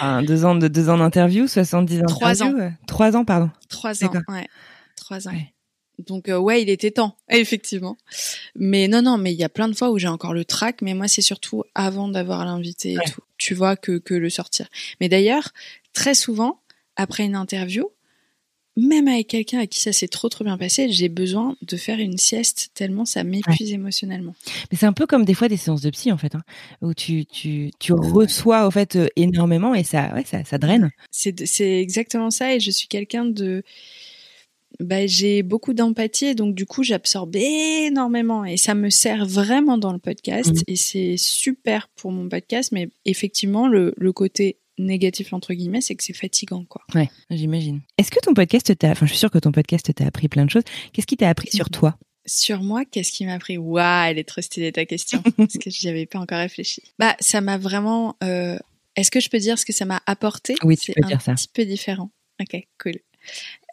[0.00, 3.50] Un, deux ans de deux ans d'interview, 70 Trois interviews, euh, Trois ans, pardon.
[3.68, 4.46] Trois ans, ouais.
[4.96, 5.32] Trois ans.
[5.32, 5.52] Ouais.
[6.06, 7.96] Donc euh, ouais, il était temps, effectivement.
[8.56, 10.82] Mais non, non, mais il y a plein de fois où j'ai encore le trac,
[10.82, 13.04] mais moi c'est surtout avant d'avoir l'invité et Ouais.
[13.10, 13.22] tout.
[13.38, 14.68] Tu vois que que le sortir.
[15.00, 15.50] Mais d'ailleurs,
[15.92, 16.60] très souvent
[16.96, 17.88] après une interview,
[18.76, 21.98] même avec quelqu'un à qui ça s'est trop trop bien passé, j'ai besoin de faire
[21.98, 24.34] une sieste tellement ça m'épuise émotionnellement.
[24.70, 26.42] Mais c'est un peu comme des fois des séances de psy en fait, hein,
[26.80, 30.90] où tu tu tu reçois au fait euh, énormément et ça ouais ça ça draine.
[31.10, 33.64] C'est c'est exactement ça et je suis quelqu'un de
[34.80, 39.92] bah, j'ai beaucoup d'empathie donc du coup j'absorbe énormément et ça me sert vraiment dans
[39.92, 40.62] le podcast mmh.
[40.66, 45.94] et c'est super pour mon podcast mais effectivement le, le côté négatif entre guillemets, c'est
[45.94, 46.82] que c'est fatigant quoi.
[46.94, 47.82] Ouais, j'imagine.
[47.98, 50.44] Est-ce que ton podcast t'a enfin je suis sûre que ton podcast t'a appris plein
[50.44, 50.64] de choses.
[50.92, 51.98] Qu'est-ce qui t'a appris sur toi?
[52.26, 53.58] Sur moi, qu'est-ce qui m'a appris?
[53.58, 56.82] Waouh, elle est trop stylée ta question parce que j'y avais pas encore réfléchi.
[56.98, 58.58] Bah, ça m'a vraiment euh...
[58.96, 60.54] est-ce que je peux dire ce que ça m'a apporté?
[60.64, 61.32] Oui, tu peux dire ça.
[61.32, 62.10] un petit peu différent.
[62.40, 62.94] OK, cool.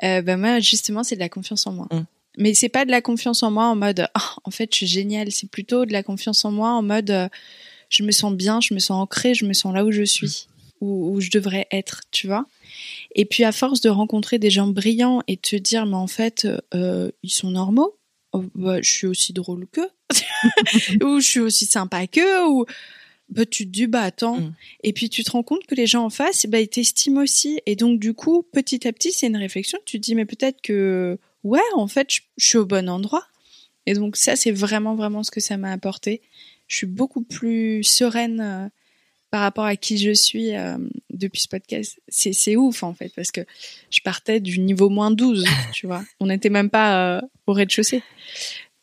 [0.04, 1.88] Euh, bah moi justement, c'est de la confiance en moi.
[1.92, 2.06] Mm.
[2.40, 4.88] Mais c'est pas de la confiance en moi en mode oh, en fait, je suis
[4.88, 7.30] géniale, c'est plutôt de la confiance en moi en mode euh,
[7.90, 10.48] je me sens bien, je me sens ancrée, je me sens là où je suis
[10.82, 12.46] où, je devrais être, tu vois.
[13.16, 16.08] Et puis à force de rencontrer des gens brillants et de te dire, mais en
[16.08, 17.98] fait, euh, ils sont normaux,
[18.34, 19.90] oh, bah, je suis aussi drôle qu'eux,
[21.04, 22.66] ou je suis aussi sympa qu'eux, ou
[23.30, 24.40] bah, tu te dis, bah attends.
[24.40, 24.56] Mm.
[24.84, 27.60] Et puis tu te rends compte que les gens en face, bah, ils t'estiment aussi.
[27.66, 29.80] Et donc du coup, petit à petit, c'est une réflexion.
[29.86, 33.26] Tu te dis, mais peut-être que, ouais, en fait, je, je suis au bon endroit.
[33.88, 36.22] Et donc ça, c'est vraiment, vraiment ce que ça m'a apporté.
[36.68, 38.68] Je suis beaucoup plus sereine euh,
[39.32, 40.78] par rapport à qui je suis euh,
[41.10, 42.00] depuis ce podcast.
[42.10, 43.42] C'est, c'est ouf en fait parce que
[43.90, 46.04] je partais du niveau moins 12, tu vois.
[46.20, 48.04] On n'était même pas euh, au rez-de-chaussée.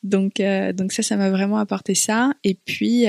[0.03, 0.43] Donc
[0.75, 3.07] donc ça ça m'a vraiment apporté ça et puis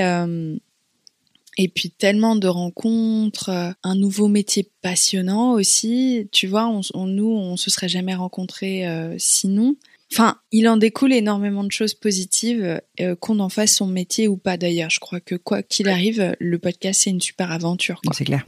[1.57, 3.49] et puis tellement de rencontres,
[3.83, 6.27] un nouveau métier passionnant aussi.
[6.31, 8.85] Tu vois, on, nous on se serait jamais rencontrés
[9.17, 9.75] sinon.
[10.11, 14.37] Enfin, il en découle énormément de choses positives, euh, qu'on en fasse son métier ou
[14.37, 14.89] pas d'ailleurs.
[14.89, 17.99] Je crois que quoi qu'il arrive, le podcast, c'est une super aventure.
[18.13, 18.45] C'est clair.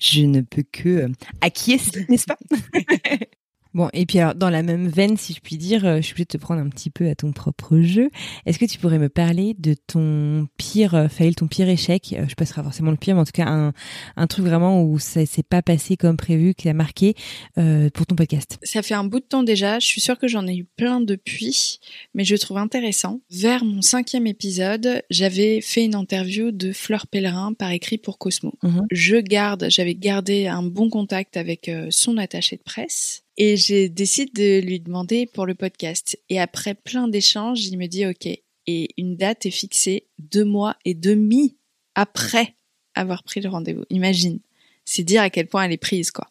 [0.00, 1.08] Je ne peux que euh,
[1.40, 2.38] acquiescer, n'est-ce pas?
[3.74, 6.12] Bon, et puis alors, dans la même veine, si je puis dire, euh, je suis
[6.12, 8.08] obligée de te prendre un petit peu à ton propre jeu.
[8.46, 12.14] Est-ce que tu pourrais me parler de ton pire euh, fail, ton pire échec?
[12.16, 13.72] Euh, Je sais pas ce sera forcément le pire, mais en tout cas un,
[14.16, 17.14] un truc vraiment où ça s'est pas passé comme prévu, qui a marqué
[17.58, 18.58] euh, pour ton podcast.
[18.62, 19.80] Ça fait un bout de temps déjà.
[19.80, 21.80] Je suis sûre que j'en ai eu plein depuis,
[22.14, 23.20] mais je trouve intéressant.
[23.30, 28.52] Vers mon cinquième épisode, j'avais fait une interview de Fleur Pellerin par écrit pour Cosmo.
[28.62, 28.82] Mhm.
[28.92, 34.60] Je garde, j'avais gardé un bon contact avec son attaché de presse et j'ai décidé
[34.60, 36.18] de lui demander pour le podcast.
[36.28, 38.26] Et après plein d'échanges, il me dit OK.
[38.66, 41.56] Et une date est fixée deux mois et demi
[41.94, 42.54] après
[42.94, 43.84] avoir pris le rendez-vous.
[43.90, 44.40] Imagine.
[44.84, 46.30] C'est dire à quel point elle est prise, quoi.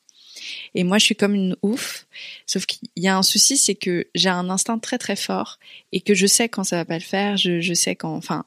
[0.74, 2.08] Et moi, je suis comme une ouf.
[2.46, 5.60] Sauf qu'il y a un souci, c'est que j'ai un instinct très très fort
[5.92, 7.38] et que je sais quand ça va pas le faire.
[7.38, 8.46] Je, je sais quand, enfin,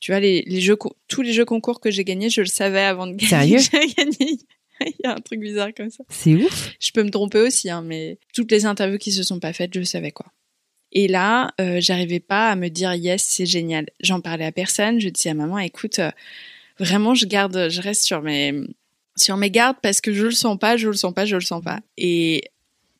[0.00, 0.76] tu vois, les, les jeux,
[1.08, 3.58] tous les jeux concours que j'ai gagnés, je le savais avant de gagner.
[3.58, 4.36] Sérieux?
[4.86, 6.04] Il y a un truc bizarre comme ça.
[6.08, 6.74] C'est ouf.
[6.80, 9.74] Je peux me tromper aussi, hein, mais toutes les interviews qui se sont pas faites,
[9.74, 10.26] je savais quoi.
[10.92, 13.86] Et là, euh, j'arrivais pas à me dire yes, c'est génial.
[14.00, 15.00] J'en parlais à personne.
[15.00, 16.10] Je disais à maman, écoute, euh,
[16.78, 18.54] vraiment, je garde, je reste sur mes
[19.16, 21.40] sur mes gardes parce que je le sens pas, je le sens pas, je le
[21.40, 21.80] sens pas.
[21.96, 22.44] Et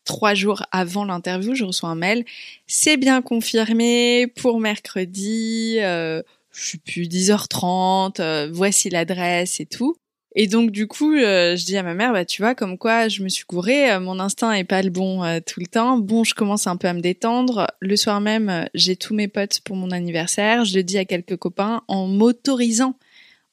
[0.05, 2.25] trois jours avant l'interview, je reçois un mail.
[2.67, 5.77] C'est bien confirmé pour mercredi.
[5.81, 8.21] Euh, je suis plus 10h30.
[8.21, 9.97] Euh, voici l'adresse et tout.
[10.37, 13.09] Et donc du coup, euh, je dis à ma mère, bah tu vois, comme quoi
[13.09, 15.99] je me suis courée, euh, mon instinct est pas le bon euh, tout le temps.
[15.99, 17.69] Bon, je commence un peu à me détendre.
[17.81, 20.65] Le soir même, j'ai tous mes potes pour mon anniversaire.
[20.65, 22.97] Je le dis à quelques copains en m'autorisant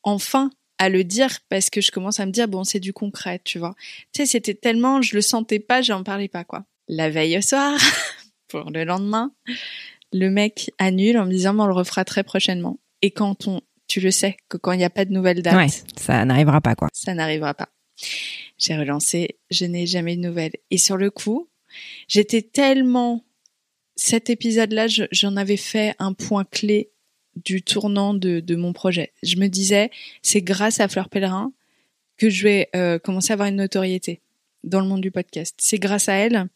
[0.04, 3.39] enfin à le dire parce que je commence à me dire bon, c'est du concret,
[3.44, 3.76] tu vois.
[4.12, 6.65] Tu sais, c'était tellement, je le sentais pas, j'en parlais pas quoi.
[6.88, 7.78] La veille au soir,
[8.48, 9.32] pour le lendemain,
[10.12, 12.80] le mec annule en me disant, on le refera très prochainement.
[13.04, 15.84] Et quand on tu le sais que quand il n'y a pas de nouvelles dates,
[15.97, 16.88] ça n'arrivera pas quoi.
[16.93, 17.67] Ça n'arrivera pas.
[18.58, 20.54] J'ai relancé, je n'ai jamais de nouvelles.
[20.69, 21.49] Et sur le coup,
[22.08, 23.25] j'étais tellement
[23.97, 26.89] cet épisode-là, j'en avais fait un point clé
[27.36, 29.12] du tournant de, mon projet.
[29.23, 31.51] Je me disais, c'est grâce à Fleur Pèlerin
[32.15, 34.21] que je vais euh, commencer à avoir une notoriété
[34.63, 35.56] dans le monde du podcast.
[35.60, 36.47] C'est grâce à elle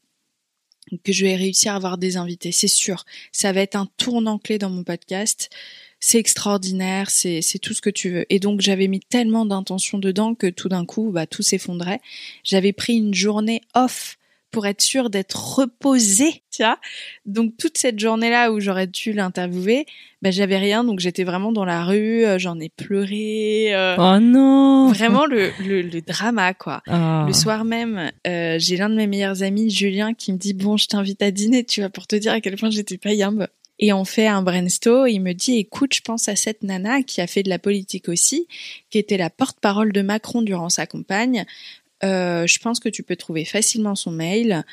[1.04, 3.04] que je vais réussir à avoir des invités, c'est sûr.
[3.34, 5.50] Ça va être un tournant clé dans mon podcast
[6.06, 8.26] c'est extraordinaire, c'est tout ce que tu veux.
[8.30, 12.00] Et donc j'avais mis tellement d'intention dedans que tout d'un coup, bah tout s'effondrait.
[12.44, 14.20] J'avais pris une journée off
[14.52, 16.78] pour être sûre d'être reposée, tu vois.
[17.26, 19.88] Donc toute cette journée-là où j'aurais dû l'interviewer,
[20.22, 23.74] bah j'avais rien, donc j'étais vraiment dans la rue, euh, j'en ai pleuré.
[23.74, 26.84] Euh, oh non Vraiment le, le, le drama, quoi.
[26.88, 27.26] Oh.
[27.26, 30.78] Le soir même, euh, j'ai l'un de mes meilleurs amis, Julien, qui me dit, bon,
[30.78, 33.48] je t'invite à dîner, tu vois, pour te dire à quel point j'étais pas yambe.
[33.80, 35.08] Et on fait un brainstorm.
[35.08, 38.08] Il me dit, écoute, je pense à cette nana qui a fait de la politique
[38.10, 38.48] aussi,
[38.90, 41.46] qui était la porte-parole de Macron durant sa campagne.
[42.04, 44.64] Euh, je pense que tu peux trouver facilement son mail.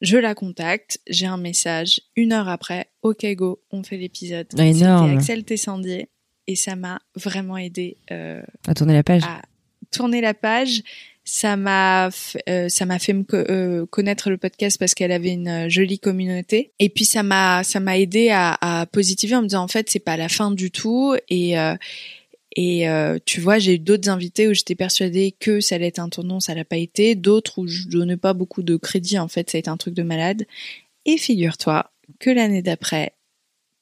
[0.00, 2.00] Je la contacte, j'ai un message.
[2.14, 4.46] Une heure après, ok go, on fait l'épisode.
[4.56, 5.08] Ah, énorme.
[5.08, 6.08] C'était Axel Tessandier
[6.46, 9.22] et ça m'a vraiment aidé euh, À tourner la page.
[9.24, 9.42] à
[9.90, 10.82] tourner la page.
[11.30, 12.08] Ça m'a
[12.48, 15.98] euh, ça m'a fait me euh, connaître le podcast parce qu'elle avait une euh, jolie
[15.98, 16.72] communauté.
[16.78, 19.98] Et puis ça m'a ça m'a aidé à, positiver en me disant en fait c'est
[19.98, 21.14] pas la fin du tout.
[21.28, 21.54] Et
[22.56, 22.86] et
[23.26, 26.40] tu vois j'ai eu d'autres invités où j'étais persuadée que ça allait être un tournant
[26.40, 27.14] ça l'a pas été.
[27.14, 29.92] D'autres où je donnais pas beaucoup de crédit en fait ça a été un truc
[29.92, 30.46] de malade.
[31.04, 33.12] Et figure-toi que l'année d'après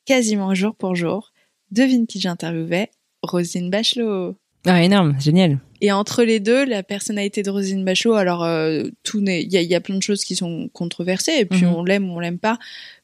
[0.04, 1.32] quasiment jour pour jour
[1.70, 2.90] devine qui j'interviewais?
[3.22, 4.34] Rosine Bachelot
[4.66, 5.58] Ah, énorme, génial.
[5.80, 9.64] et entre les deux, la personnalité de Rosine Bachelot, alors euh, tout n'est, il y
[9.64, 11.74] y a plein de choses qui sont controversées et puis Mhm.
[11.74, 12.58] on l'aime ou on l'aime pas.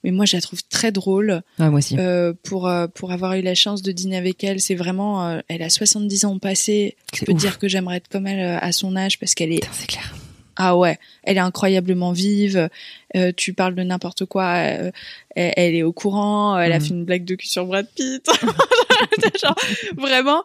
[0.05, 1.43] Mais moi, je la trouve très drôle.
[1.59, 1.97] Ah, moi aussi.
[1.99, 5.41] Euh, pour euh, pour avoir eu la chance de dîner avec elle, c'est vraiment, euh,
[5.49, 6.97] elle a 70 ans passé.
[7.15, 7.39] Je peux ouf.
[7.41, 10.15] dire que j'aimerais être comme elle euh, à son âge parce qu'elle est, c'est clair.
[10.57, 12.69] ah ouais, elle est incroyablement vive.
[13.17, 14.91] Euh, tu parles de n'importe quoi, euh,
[15.37, 16.59] elle, elle est au courant.
[16.59, 16.85] Elle a Mhm.
[16.85, 18.27] fait une blague de cul sur Brad Pitt.
[19.43, 19.57] Genre,
[19.97, 20.43] vraiment,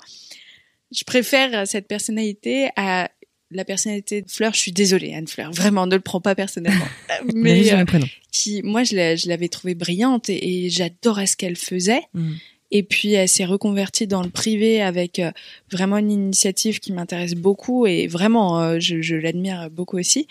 [0.92, 3.10] je préfère cette personnalité à
[3.52, 4.54] la personnalité de Fleur.
[4.54, 5.52] Je suis désolée, Anne Fleur.
[5.52, 6.86] Vraiment, ne le prends pas personnellement.
[7.34, 8.08] Mais euh, un prénom.
[8.32, 12.02] qui, moi, je l'avais trouvée brillante et, et j'adorais ce qu'elle faisait.
[12.14, 12.34] Mm.
[12.70, 15.32] Et puis elle s'est reconvertie dans le privé avec euh,
[15.72, 20.28] vraiment une initiative qui m'intéresse beaucoup et vraiment euh, je, je l'admire beaucoup aussi.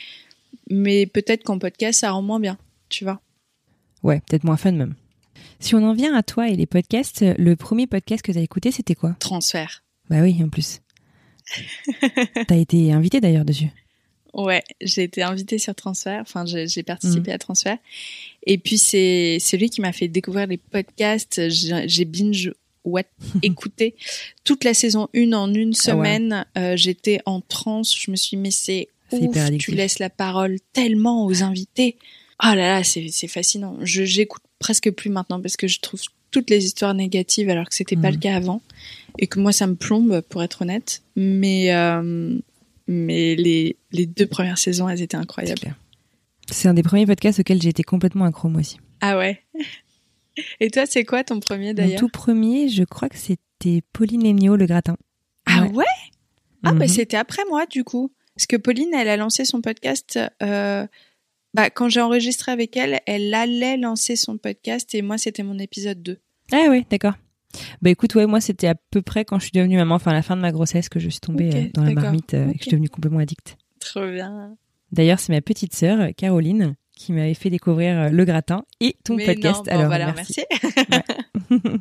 [0.68, 2.58] Mais peut-être qu'en podcast ça rend moins bien,
[2.90, 3.22] tu vois.
[4.02, 4.96] Ouais, peut-être moins fun même.
[5.60, 8.70] Si on en vient à toi et les podcasts, le premier podcast que t'as écouté,
[8.70, 9.16] c'était quoi?
[9.18, 9.82] Transfert.
[10.10, 10.80] Bah oui, en plus.
[12.46, 13.68] t'as été invité d'ailleurs dessus.
[14.34, 17.78] Ouais, j'ai été invitée sur Transfert, enfin j'ai participé à Transfert.
[18.46, 21.48] Et puis c'est celui qui m'a fait découvrir les podcasts.
[21.48, 22.52] J'ai binge
[22.84, 23.04] what
[23.42, 23.94] écouté
[24.44, 26.44] toute la saison 1 en une semaine.
[26.58, 28.88] Euh, J'étais en transe, je me suis dit mais c'est
[29.58, 31.96] tu laisses la parole tellement aux invités.
[32.38, 33.78] Ah là là, c'est fascinant.
[33.82, 37.74] Je j'écoute presque plus maintenant parce que je trouve toutes les histoires négatives alors que
[37.74, 38.14] c'était pas Mhm.
[38.14, 38.60] le cas avant
[39.18, 41.02] et que moi ça me plombe pour être honnête.
[41.16, 42.38] Mais euh,
[42.88, 45.76] mais les, les deux premières saisons, elles étaient incroyables.
[46.50, 48.78] C'est un des premiers podcasts auxquels j'ai été complètement accro moi aussi.
[49.00, 49.42] Ah ouais.
[50.60, 54.22] Et toi, c'est quoi ton premier Mon d'ailleurs tout premier, je crois que c'était Pauline
[54.22, 54.96] Léniaud, le gratin.
[55.46, 55.70] Ah Ouais.
[55.70, 55.84] ouais?
[56.62, 56.88] Ah bah Mhm.
[56.88, 58.12] c'était après moi du coup.
[58.34, 60.18] Parce que Pauline, elle a lancé son podcast.
[60.42, 60.86] Euh,
[61.54, 65.58] bah, quand j'ai enregistré avec elle, elle allait lancer son podcast et moi, c'était mon
[65.58, 66.18] épisode 2.
[66.52, 67.14] Ah ouais, d'accord.
[67.82, 70.14] Bah écoute, ouais, moi c'était à peu près quand je suis devenue maman, enfin à
[70.14, 72.52] la fin de ma grossesse, que je suis tombée euh, dans la marmite euh, et
[72.52, 73.56] que je suis devenue complètement addict.
[73.80, 74.56] Trop bien.
[74.92, 79.16] D'ailleurs, c'est ma petite sœur, Caroline, qui m'avait fait découvrir euh, le gratin et ton
[79.16, 79.58] Mais podcast.
[79.58, 80.40] non, bon, Alors, bah alors, merci.
[81.50, 81.72] merci.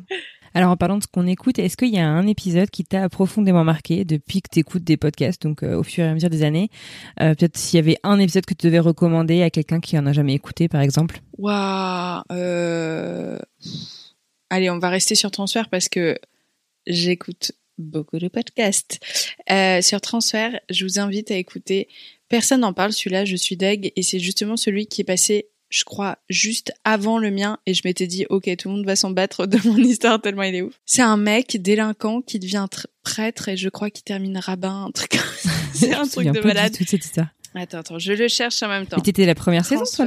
[0.54, 3.10] Alors, en parlant de ce qu'on écoute, est-ce qu'il y a un épisode qui t'a
[3.10, 6.30] profondément marqué depuis que tu écoutes des podcasts, donc euh, au fur et à mesure
[6.30, 6.70] des années?
[7.20, 10.06] Euh, Peut-être s'il y avait un épisode que tu devais recommander à quelqu'un qui en
[10.06, 11.20] a jamais écouté, par exemple?
[11.36, 12.22] Waouh.
[14.50, 16.18] Allez, on va rester sur transfert parce que
[16.86, 18.98] j'écoute beaucoup de podcasts.
[19.50, 21.88] Euh, sur transfert, je vous invite à écouter.
[22.28, 25.84] Personne n'en parle, celui-là, je suis deg, et c'est justement celui qui est passé, je
[25.84, 29.10] crois, juste avant le mien, et je m'étais dit, ok, tout le monde va s'en
[29.10, 30.74] battre de mon histoire tellement il est ouf.
[30.86, 34.90] C'est un mec délinquant qui devient tr- prêtre, et je crois qu'il termine rabbin, un
[34.90, 35.12] truc.
[35.74, 36.72] C'est un truc de malade.
[37.54, 38.98] Attends, attends, je le cherche en même temps.
[39.00, 40.06] T'étais la première saison, toi.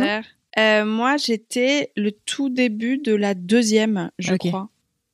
[0.60, 4.70] Euh, moi, j'étais le tout début de la deuxième, je crois.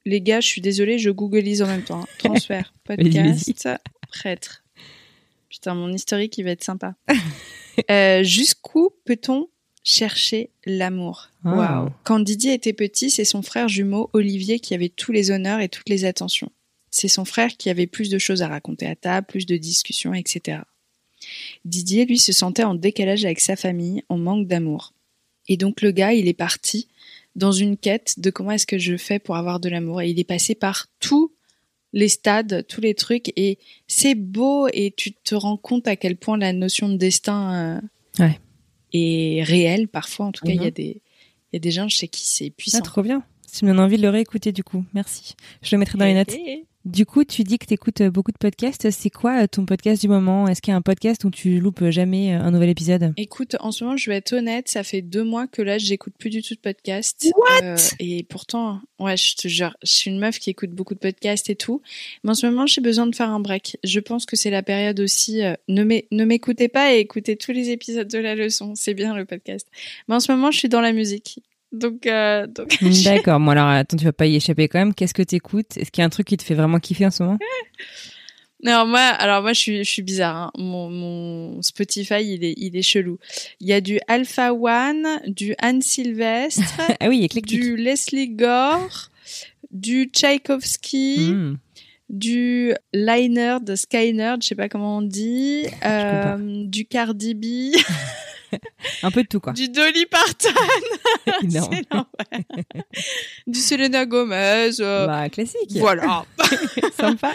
[0.06, 2.02] Les gars, je suis désolée, je googlise en même temps.
[2.02, 2.08] hein.
[2.20, 3.70] Transfert, podcast,
[4.10, 4.64] prêtre.
[5.50, 6.96] Putain, mon historique, il va être sympa.
[7.92, 9.50] Euh, Jusqu'où peut-on
[9.84, 11.28] chercher l'amour?
[11.44, 11.56] Ah.
[11.58, 11.90] Waouh.
[12.06, 15.68] Quand Didier était petit, c'est son frère jumeau, Olivier, qui avait tous les honneurs et
[15.68, 16.50] toutes les attentions.
[16.90, 20.14] C'est son frère qui avait plus de choses à raconter à table, plus de discussions,
[20.14, 20.60] etc.
[21.66, 24.94] Didier, lui, se sentait en décalage avec sa famille, en manque d'amour.
[25.48, 26.88] Et donc le gars, il est parti
[27.36, 30.02] dans une quête de comment est-ce que je fais pour avoir de l'amour.
[30.02, 31.32] Et il est passé par tous
[31.94, 33.32] les stades, tous les trucs.
[33.38, 37.80] Et c'est beau et tu te rends compte à quel point la notion de destin
[38.20, 38.40] euh, Ouais.
[38.94, 40.28] est réelle parfois.
[40.28, 40.72] En tout cas, il y a Mhm.
[40.72, 41.02] des
[41.54, 42.80] y a des gens chez qui c'est puissant.
[42.80, 43.24] Ah, trop bien.
[43.58, 44.84] Tu me donnes envie de le réécouter, du coup.
[44.94, 45.36] Merci.
[45.62, 46.36] Je le mettrai dans les notes.
[46.86, 48.92] Du coup, tu dis que tu écoutes beaucoup de podcasts.
[48.92, 50.48] C'est quoi euh, ton podcast du moment?
[50.48, 53.12] Est-ce qu'il y a un podcast où tu loupes jamais euh, un nouvel épisode?
[53.18, 56.14] Écoute, en ce moment, je vais être honnête, ça fait deux mois que là, j'écoute
[56.20, 57.28] plus du tout de podcast.
[57.64, 61.00] Euh, et pourtant, ouais, je te jure, je suis une meuf qui écoute beaucoup de
[61.00, 61.82] podcasts et tout.
[62.24, 63.78] Mais en ce moment, j'ai besoin de faire un break.
[63.84, 65.44] Je pense que c'est la période aussi.
[65.44, 68.74] euh, ne m'écoutez pas et écoutez tous les épisodes de la leçon.
[68.76, 69.68] C'est bien le podcast.
[70.08, 71.40] Mais en ce moment, je suis dans la musique.
[71.80, 72.78] Donc, euh, donc.
[72.82, 73.40] Hmm, D'accord.
[73.40, 74.94] Bon, alors attends, tu vas pas y échapper quand même.
[74.94, 77.06] Qu'est-ce que tu écoutes Est-ce qu'il y a un truc qui te fait vraiment kiffer
[77.06, 77.38] en ce moment?
[78.64, 80.36] Non, moi, alors moi, je suis, je suis bizarre.
[80.36, 80.52] Hein.
[80.58, 83.20] Mon, mon Spotify, il est, il est chelou.
[83.60, 86.64] Il y a du Alpha One, du Anne Sylvestre,
[87.00, 89.12] ah oui, du Leslie Gore,
[89.72, 91.58] du Tchaïkovski, Hmm.
[92.10, 97.46] du Liner de Skynerd, je sais pas comment on dit, euh, du Cardi B,
[99.04, 99.54] Un peu de tout, quoi.
[99.54, 100.50] du Dolly Parton,
[101.44, 101.76] Énorme.
[101.92, 102.44] l'enfer.
[103.48, 104.72] du Selena Gomez.
[104.80, 105.72] euh, Bah, classique.
[105.78, 106.26] Voilà.
[107.00, 107.34] Sympa.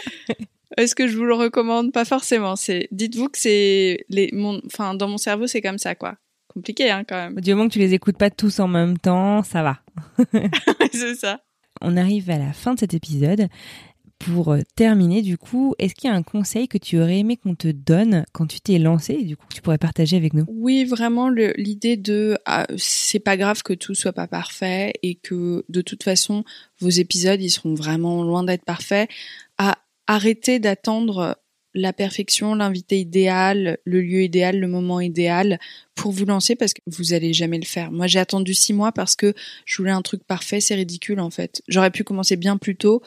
[0.76, 2.56] Est-ce que je vous le recommande Pas forcément.
[2.56, 6.16] C'est, dites-vous que c'est les, mon, enfin, dans mon cerveau, c'est comme ça, quoi.
[6.52, 7.40] Compliqué, hein, quand même.
[7.40, 9.80] Du moment que tu les écoutes pas tous en même temps, ça va.
[10.92, 11.40] c'est ça.
[11.80, 13.48] On arrive à la fin de cet épisode.
[14.20, 17.38] Pour euh, terminer, du coup, est-ce qu'il y a un conseil que tu aurais aimé
[17.38, 20.34] qu'on te donne quand tu t'es lancé et du coup que tu pourrais partager avec
[20.34, 20.44] nous?
[20.48, 25.64] Oui, vraiment l'idée de ah, c'est pas grave que tout soit pas parfait et que
[25.70, 26.44] de toute façon
[26.80, 29.08] vos épisodes ils seront vraiment loin d'être parfaits.
[29.56, 31.38] À arrêter d'attendre
[31.72, 35.58] la perfection, l'invité idéal, le lieu idéal, le moment idéal
[35.94, 37.90] pour vous lancer parce que vous allez jamais le faire.
[37.90, 41.30] Moi j'ai attendu six mois parce que je voulais un truc parfait, c'est ridicule en
[41.30, 41.62] fait.
[41.68, 43.02] J'aurais pu commencer bien plus tôt,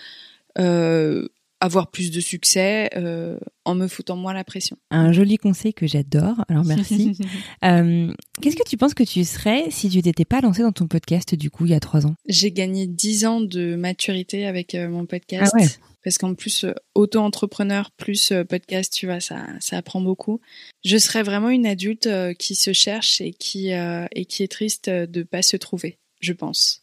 [1.64, 4.76] avoir plus de succès euh, en me foutant moins la pression.
[4.92, 7.18] Un joli conseil que j'adore, alors merci.
[7.64, 10.88] Euh, Qu'est-ce que tu penses que tu serais si tu t'étais pas lancé dans ton
[10.88, 12.16] podcast du coup il y a trois ans?
[12.28, 15.54] J'ai gagné 10 ans de maturité avec euh, mon podcast.
[15.56, 15.68] Ah ouais.
[16.04, 20.42] Parce qu'en plus, euh, auto-entrepreneur plus euh, podcast, tu vois, ça, ça apprend beaucoup.
[20.84, 24.52] Je serais vraiment une adulte euh, qui se cherche et qui, euh, et qui est
[24.52, 26.82] triste euh, de pas se trouver, je pense.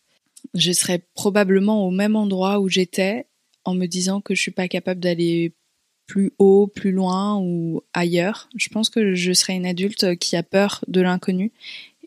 [0.54, 3.26] Je serais probablement au même endroit où j'étais
[3.64, 5.52] en me disant que je suis pas capable d'aller
[6.06, 8.48] plus haut, plus loin ou ailleurs.
[8.56, 11.52] Je pense que je serais une adulte qui a peur de l'inconnu.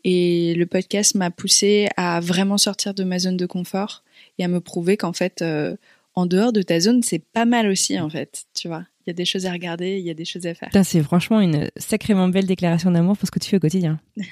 [0.04, 4.04] Et le podcast m'a poussé à vraiment sortir de ma zone de confort
[4.38, 5.76] et à me prouver qu'en fait, euh,
[6.14, 8.44] en dehors de ta zone, c'est pas mal aussi, en fait.
[8.52, 10.54] Tu vois, il y a des choses à regarder, il y a des choses à
[10.54, 10.68] faire.
[10.84, 13.98] C'est franchement une sacrément belle déclaration d'amour pour ce que tu fais au quotidien.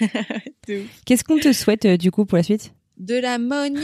[1.07, 2.75] Qu'est-ce qu'on te souhaite euh, du coup pour la suite?
[3.03, 3.81] De la money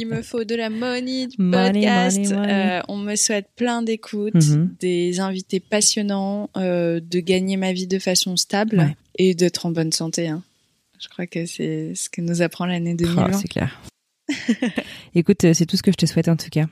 [0.00, 2.18] Il me faut de la money du podcast.
[2.18, 2.52] money, money.
[2.52, 4.74] Euh, on me souhaite plein d'écoutes, Mhm.
[4.80, 8.96] des invités passionnants, euh, de gagner ma vie de façon stable Ouais.
[9.18, 10.28] et d'être en bonne santé.
[10.28, 10.42] hein.
[10.98, 13.32] Je crois que c'est ce que nous apprend l'année Oh, 2020.
[13.34, 13.80] C'est clair.
[15.14, 16.66] Écoute, euh, c'est tout ce que je te souhaite en tout cas.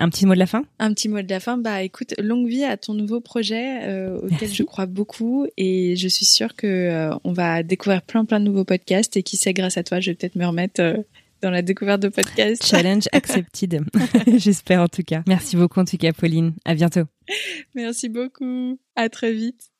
[0.00, 0.64] Un petit mot de la fin?
[0.78, 4.16] Un petit mot de la fin, bah écoute, longue vie à ton nouveau projet euh,
[4.18, 4.54] auquel Merci.
[4.54, 8.44] je crois beaucoup et je suis sûre que euh, on va découvrir plein plein de
[8.44, 10.98] nouveaux podcasts et qui sait grâce à toi, je vais peut-être me remettre euh,
[11.42, 12.64] dans la découverte de podcasts.
[12.64, 13.80] Challenge accepted.
[14.36, 15.24] J'espère en tout cas.
[15.26, 16.52] Merci beaucoup en tout cas, Pauline.
[16.64, 17.02] À bientôt.
[17.74, 18.78] Merci beaucoup.
[18.94, 19.72] À très vite.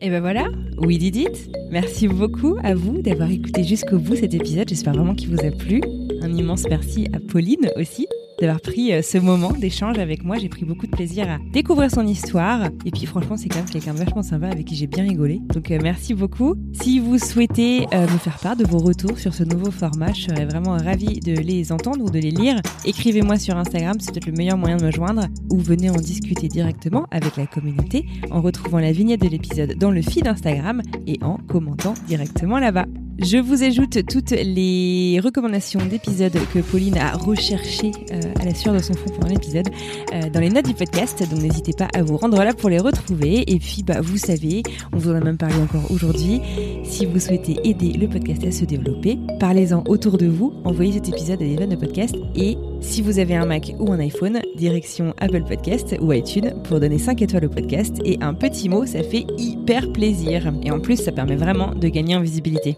[0.00, 0.48] Et ben voilà,
[0.84, 1.50] we did it.
[1.70, 4.68] Merci beaucoup à vous d'avoir écouté jusqu'au bout cet épisode.
[4.68, 5.80] J'espère vraiment qu'il vous a plu.
[6.22, 8.06] Un immense merci à Pauline aussi
[8.40, 10.36] d'avoir pris euh, ce moment d'échange avec moi.
[10.38, 12.68] J'ai pris beaucoup de plaisir à découvrir son histoire.
[12.84, 15.40] Et puis franchement, c'est quand même quelqu'un vachement sympa avec qui j'ai bien rigolé.
[15.52, 16.54] Donc euh, merci beaucoup.
[16.72, 20.22] Si vous souhaitez euh, me faire part de vos retours sur ce nouveau format, je
[20.22, 22.60] serais vraiment ravie de les entendre ou de les lire.
[22.84, 25.26] Écrivez-moi sur Instagram, c'est peut-être le meilleur moyen de me joindre.
[25.50, 29.90] Ou venez en discuter directement avec la communauté en retrouvant la vignette de l'épisode dans
[29.90, 32.86] le feed Instagram et en commentant directement là-bas.
[33.18, 38.74] Je vous ajoute toutes les recommandations d'épisodes que Pauline a recherchées euh, à la sueur
[38.74, 39.68] de son fond pendant l'épisode
[40.12, 41.22] euh, dans les notes du podcast.
[41.30, 43.50] Donc n'hésitez pas à vous rendre là pour les retrouver.
[43.50, 46.40] Et puis bah vous savez, on vous en a même parlé encore aujourd'hui.
[46.82, 51.08] Si vous souhaitez aider le podcast à se développer, parlez-en autour de vous, envoyez cet
[51.08, 52.16] épisode à des fans de podcast.
[52.34, 56.78] Et si vous avez un Mac ou un iPhone, direction Apple Podcast ou iTunes pour
[56.78, 60.52] donner 5 étoiles au podcast et un petit mot, ça fait hyper plaisir.
[60.62, 62.76] Et en plus, ça permet vraiment de gagner en visibilité.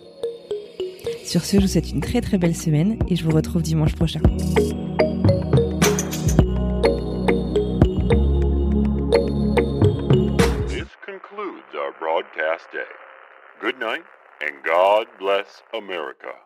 [1.25, 3.95] Sur ce, je vous souhaite une très très belle semaine et je vous retrouve dimanche
[3.95, 4.21] prochain.
[11.99, 12.69] Broadcast.
[13.61, 14.05] Good night,
[14.41, 16.46] and God bless America.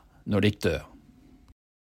[0.25, 0.90] når de dør.